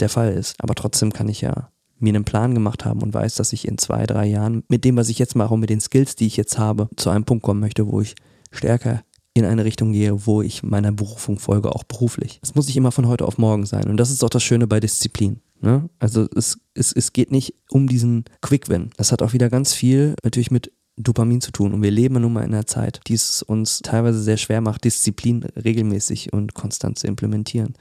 der 0.00 0.08
Fall 0.08 0.32
ist. 0.32 0.56
Aber 0.58 0.74
trotzdem 0.74 1.12
kann 1.12 1.28
ich 1.28 1.42
ja 1.42 1.70
mir 1.98 2.14
einen 2.14 2.24
Plan 2.24 2.54
gemacht 2.54 2.84
haben 2.84 3.02
und 3.02 3.14
weiß, 3.14 3.34
dass 3.36 3.52
ich 3.52 3.66
in 3.66 3.78
zwei, 3.78 4.06
drei 4.06 4.26
Jahren 4.26 4.64
mit 4.68 4.84
dem, 4.84 4.96
was 4.96 5.08
ich 5.08 5.18
jetzt 5.18 5.34
mache 5.34 5.54
und 5.54 5.60
mit 5.60 5.70
den 5.70 5.80
Skills, 5.80 6.16
die 6.16 6.26
ich 6.26 6.36
jetzt 6.36 6.58
habe, 6.58 6.88
zu 6.96 7.10
einem 7.10 7.24
Punkt 7.24 7.42
kommen 7.42 7.60
möchte, 7.60 7.86
wo 7.86 8.00
ich 8.00 8.14
stärker 8.50 9.02
in 9.34 9.44
eine 9.44 9.64
Richtung 9.64 9.92
gehe, 9.92 10.26
wo 10.26 10.40
ich 10.42 10.62
meiner 10.62 10.92
Berufung 10.92 11.38
folge, 11.38 11.74
auch 11.74 11.84
beruflich. 11.84 12.40
Es 12.42 12.54
muss 12.54 12.66
nicht 12.66 12.76
immer 12.76 12.92
von 12.92 13.06
heute 13.06 13.26
auf 13.26 13.38
morgen 13.38 13.66
sein. 13.66 13.84
Und 13.84 13.98
das 13.98 14.10
ist 14.10 14.24
auch 14.24 14.30
das 14.30 14.42
Schöne 14.42 14.66
bei 14.66 14.80
Disziplin. 14.80 15.40
Ne? 15.60 15.88
Also 15.98 16.26
es, 16.34 16.58
es, 16.74 16.92
es 16.92 17.12
geht 17.12 17.30
nicht 17.30 17.54
um 17.70 17.86
diesen 17.86 18.24
Quick-Win. 18.40 18.90
Das 18.96 19.12
hat 19.12 19.22
auch 19.22 19.32
wieder 19.32 19.50
ganz 19.50 19.74
viel 19.74 20.14
natürlich 20.22 20.50
mit 20.50 20.72
Dopamin 20.96 21.42
zu 21.42 21.50
tun. 21.50 21.74
Und 21.74 21.82
wir 21.82 21.90
leben 21.90 22.20
nun 22.20 22.32
mal 22.32 22.44
in 22.44 22.54
einer 22.54 22.66
Zeit, 22.66 23.00
die 23.06 23.14
es 23.14 23.42
uns 23.42 23.80
teilweise 23.80 24.22
sehr 24.22 24.38
schwer 24.38 24.62
macht, 24.62 24.84
Disziplin 24.84 25.44
regelmäßig 25.44 26.32
und 26.32 26.54
konstant 26.54 26.98
zu 26.98 27.06
implementieren. 27.06 27.74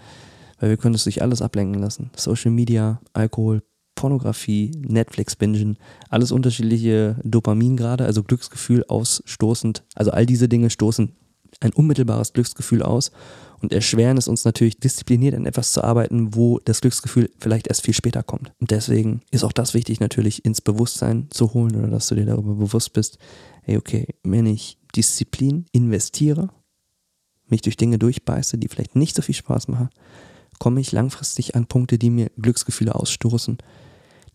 Weil 0.59 0.69
wir 0.69 0.77
können 0.77 0.95
es 0.95 1.05
durch 1.05 1.21
alles 1.21 1.41
ablenken 1.41 1.81
lassen. 1.81 2.11
Social 2.15 2.51
Media, 2.51 3.01
Alkohol, 3.13 3.61
Pornografie, 3.95 4.71
Netflix 4.77 5.35
bingen, 5.35 5.77
alles 6.09 6.31
unterschiedliche 6.31 7.17
Dopamin 7.23 7.77
gerade, 7.77 8.05
also 8.05 8.23
Glücksgefühl 8.23 8.83
ausstoßend. 8.87 9.83
Also 9.95 10.11
all 10.11 10.25
diese 10.25 10.47
Dinge 10.47 10.69
stoßen 10.69 11.13
ein 11.61 11.73
unmittelbares 11.73 12.33
Glücksgefühl 12.33 12.83
aus 12.83 13.11
und 13.61 13.71
erschweren 13.71 14.17
es 14.17 14.27
uns 14.27 14.45
natürlich 14.45 14.79
diszipliniert 14.79 15.35
an 15.35 15.45
etwas 15.45 15.71
zu 15.71 15.83
arbeiten, 15.83 16.35
wo 16.35 16.59
das 16.59 16.81
Glücksgefühl 16.81 17.31
vielleicht 17.39 17.67
erst 17.67 17.83
viel 17.83 17.93
später 17.93 18.23
kommt. 18.23 18.51
Und 18.59 18.71
deswegen 18.71 19.21
ist 19.31 19.43
auch 19.43 19.53
das 19.53 19.73
wichtig 19.73 19.99
natürlich 19.99 20.45
ins 20.45 20.61
Bewusstsein 20.61 21.27
zu 21.31 21.53
holen 21.53 21.75
oder 21.75 21.87
dass 21.87 22.07
du 22.07 22.15
dir 22.15 22.25
darüber 22.25 22.55
bewusst 22.55 22.93
bist, 22.93 23.17
hey 23.63 23.77
okay, 23.77 24.07
wenn 24.23 24.45
ich 24.45 24.77
Disziplin 24.95 25.65
investiere, 25.71 26.49
mich 27.47 27.61
durch 27.61 27.77
Dinge 27.77 27.99
durchbeiße, 27.99 28.57
die 28.57 28.67
vielleicht 28.67 28.95
nicht 28.95 29.15
so 29.15 29.21
viel 29.21 29.35
Spaß 29.35 29.67
machen, 29.67 29.89
komme 30.59 30.81
ich 30.81 30.91
langfristig 30.91 31.55
an 31.55 31.67
Punkte, 31.67 31.97
die 31.97 32.09
mir 32.09 32.31
Glücksgefühle 32.37 32.95
ausstoßen, 32.95 33.57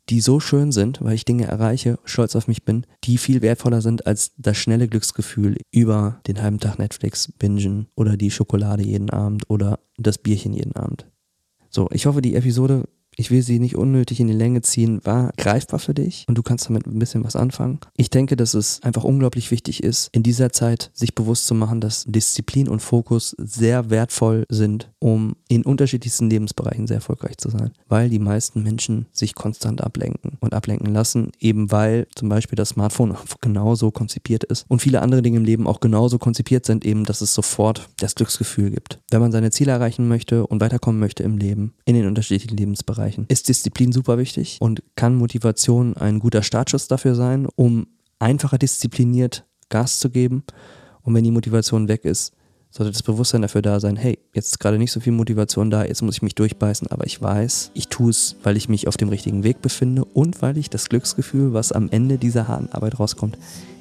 die 0.08 0.20
so 0.20 0.40
schön 0.40 0.72
sind, 0.72 1.02
weil 1.02 1.14
ich 1.14 1.24
Dinge 1.24 1.46
erreiche, 1.46 1.98
stolz 2.04 2.34
auf 2.34 2.48
mich 2.48 2.64
bin, 2.64 2.84
die 3.04 3.18
viel 3.18 3.42
wertvoller 3.42 3.80
sind 3.80 4.06
als 4.06 4.32
das 4.36 4.56
schnelle 4.56 4.88
Glücksgefühl 4.88 5.56
über 5.70 6.20
den 6.26 6.42
halben 6.42 6.58
Tag 6.58 6.78
Netflix 6.78 7.32
bingen 7.32 7.86
oder 7.94 8.16
die 8.16 8.30
Schokolade 8.30 8.82
jeden 8.82 9.10
Abend 9.10 9.48
oder 9.48 9.78
das 9.98 10.18
Bierchen 10.18 10.52
jeden 10.52 10.74
Abend. 10.74 11.06
So, 11.68 11.88
ich 11.92 12.06
hoffe, 12.06 12.22
die 12.22 12.34
Episode 12.34 12.88
ich 13.20 13.30
will 13.30 13.42
sie 13.42 13.58
nicht 13.58 13.76
unnötig 13.76 14.18
in 14.18 14.28
die 14.28 14.32
Länge 14.32 14.62
ziehen, 14.62 15.00
war 15.04 15.32
greifbar 15.36 15.78
für 15.78 15.92
dich 15.92 16.24
und 16.26 16.38
du 16.38 16.42
kannst 16.42 16.66
damit 16.66 16.86
ein 16.86 16.98
bisschen 16.98 17.22
was 17.22 17.36
anfangen. 17.36 17.78
Ich 17.98 18.08
denke, 18.08 18.34
dass 18.34 18.54
es 18.54 18.82
einfach 18.82 19.04
unglaublich 19.04 19.50
wichtig 19.50 19.82
ist, 19.82 20.08
in 20.12 20.22
dieser 20.22 20.52
Zeit 20.52 20.90
sich 20.94 21.14
bewusst 21.14 21.46
zu 21.46 21.54
machen, 21.54 21.82
dass 21.82 22.04
Disziplin 22.06 22.66
und 22.66 22.80
Fokus 22.80 23.36
sehr 23.38 23.90
wertvoll 23.90 24.44
sind, 24.48 24.90
um 25.00 25.36
in 25.48 25.64
unterschiedlichsten 25.64 26.30
Lebensbereichen 26.30 26.86
sehr 26.86 26.96
erfolgreich 26.96 27.36
zu 27.36 27.50
sein, 27.50 27.72
weil 27.88 28.08
die 28.08 28.18
meisten 28.18 28.62
Menschen 28.62 29.04
sich 29.12 29.34
konstant 29.34 29.82
ablenken 29.82 30.38
und 30.40 30.54
ablenken 30.54 30.90
lassen, 30.90 31.30
eben 31.40 31.70
weil 31.70 32.06
zum 32.14 32.30
Beispiel 32.30 32.56
das 32.56 32.70
Smartphone 32.70 33.18
genauso 33.42 33.90
konzipiert 33.90 34.44
ist 34.44 34.64
und 34.68 34.80
viele 34.80 35.02
andere 35.02 35.20
Dinge 35.20 35.36
im 35.36 35.44
Leben 35.44 35.66
auch 35.66 35.80
genauso 35.80 36.16
konzipiert 36.16 36.64
sind, 36.64 36.86
eben, 36.86 37.04
dass 37.04 37.20
es 37.20 37.34
sofort 37.34 37.90
das 37.98 38.14
Glücksgefühl 38.14 38.70
gibt. 38.70 38.98
Wenn 39.10 39.20
man 39.20 39.30
seine 39.30 39.50
Ziele 39.50 39.72
erreichen 39.72 40.08
möchte 40.08 40.46
und 40.46 40.62
weiterkommen 40.62 40.98
möchte 40.98 41.22
im 41.22 41.36
Leben, 41.36 41.74
in 41.84 41.94
den 41.94 42.06
unterschiedlichen 42.06 42.56
Lebensbereichen, 42.56 43.09
erreichen. 43.10 43.26
Ist 43.28 43.48
Disziplin 43.48 43.92
super 43.92 44.18
wichtig 44.18 44.58
und 44.60 44.82
kann 44.96 45.14
Motivation 45.14 45.96
ein 45.96 46.18
guter 46.18 46.42
Startschuss 46.42 46.88
dafür 46.88 47.14
sein, 47.14 47.46
um 47.56 47.86
einfacher 48.18 48.58
diszipliniert 48.58 49.44
Gas 49.68 50.00
zu 50.00 50.10
geben. 50.10 50.44
Und 51.02 51.14
wenn 51.14 51.24
die 51.24 51.30
Motivation 51.30 51.88
weg 51.88 52.04
ist, 52.04 52.32
sollte 52.70 52.92
das 52.92 53.02
Bewusstsein 53.02 53.42
dafür 53.42 53.62
da 53.62 53.80
sein, 53.80 53.96
hey, 53.96 54.18
jetzt 54.32 54.52
ist 54.52 54.60
gerade 54.60 54.78
nicht 54.78 54.92
so 54.92 55.00
viel 55.00 55.12
Motivation 55.12 55.70
da, 55.70 55.84
jetzt 55.84 56.02
muss 56.02 56.16
ich 56.16 56.22
mich 56.22 56.36
durchbeißen, 56.36 56.86
aber 56.88 57.04
ich 57.04 57.20
weiß, 57.20 57.72
ich 57.74 57.88
tue 57.88 58.10
es, 58.10 58.36
weil 58.44 58.56
ich 58.56 58.68
mich 58.68 58.86
auf 58.86 58.96
dem 58.96 59.08
richtigen 59.08 59.42
Weg 59.42 59.60
befinde 59.60 60.04
und 60.04 60.40
weil 60.40 60.56
ich 60.56 60.70
das 60.70 60.88
Glücksgefühl, 60.88 61.52
was 61.52 61.72
am 61.72 61.88
Ende 61.90 62.16
dieser 62.16 62.46
harten 62.46 62.70
Arbeit 62.70 63.00
rauskommt, 63.00 63.36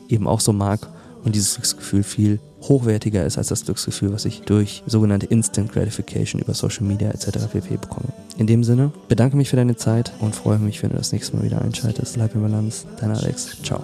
eben 0.08 0.28
auch 0.28 0.40
so 0.40 0.54
mag 0.54 0.90
und 1.24 1.36
dieses 1.36 1.56
Glücksgefühl 1.56 2.04
viel 2.04 2.40
hochwertiger 2.62 3.26
ist 3.26 3.38
als 3.38 3.48
das 3.48 3.66
Glücksgefühl, 3.66 4.12
was 4.12 4.26
ich 4.26 4.42
durch 4.42 4.84
sogenannte 4.86 5.26
Instant 5.28 5.72
Gratification 5.72 6.42
über 6.42 6.54
Social 6.54 6.84
Media 6.84 7.10
etc. 7.10 7.48
pp. 7.52 7.78
bekomme. 7.78 8.10
In 8.38 8.48
dem 8.48 8.64
Sinne, 8.64 8.92
bedanke 9.08 9.38
mich 9.38 9.50
für 9.50 9.56
deine 9.56 9.76
Zeit 9.76 10.12
und 10.20 10.36
freue 10.36 10.60
mich, 10.60 10.82
wenn 10.84 10.92
du 10.92 10.98
das 10.98 11.12
nächste 11.12 11.38
Mal 11.38 11.44
wieder 11.44 11.62
einschaltest. 11.62 12.16
Bleib 12.16 12.36
in 12.36 12.42
Balance, 12.42 12.86
dein 13.00 13.12
Alex. 13.12 13.58
Ciao. 13.64 13.82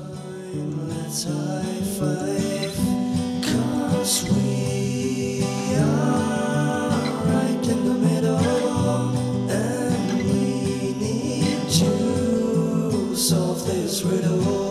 riddle 14.05 14.64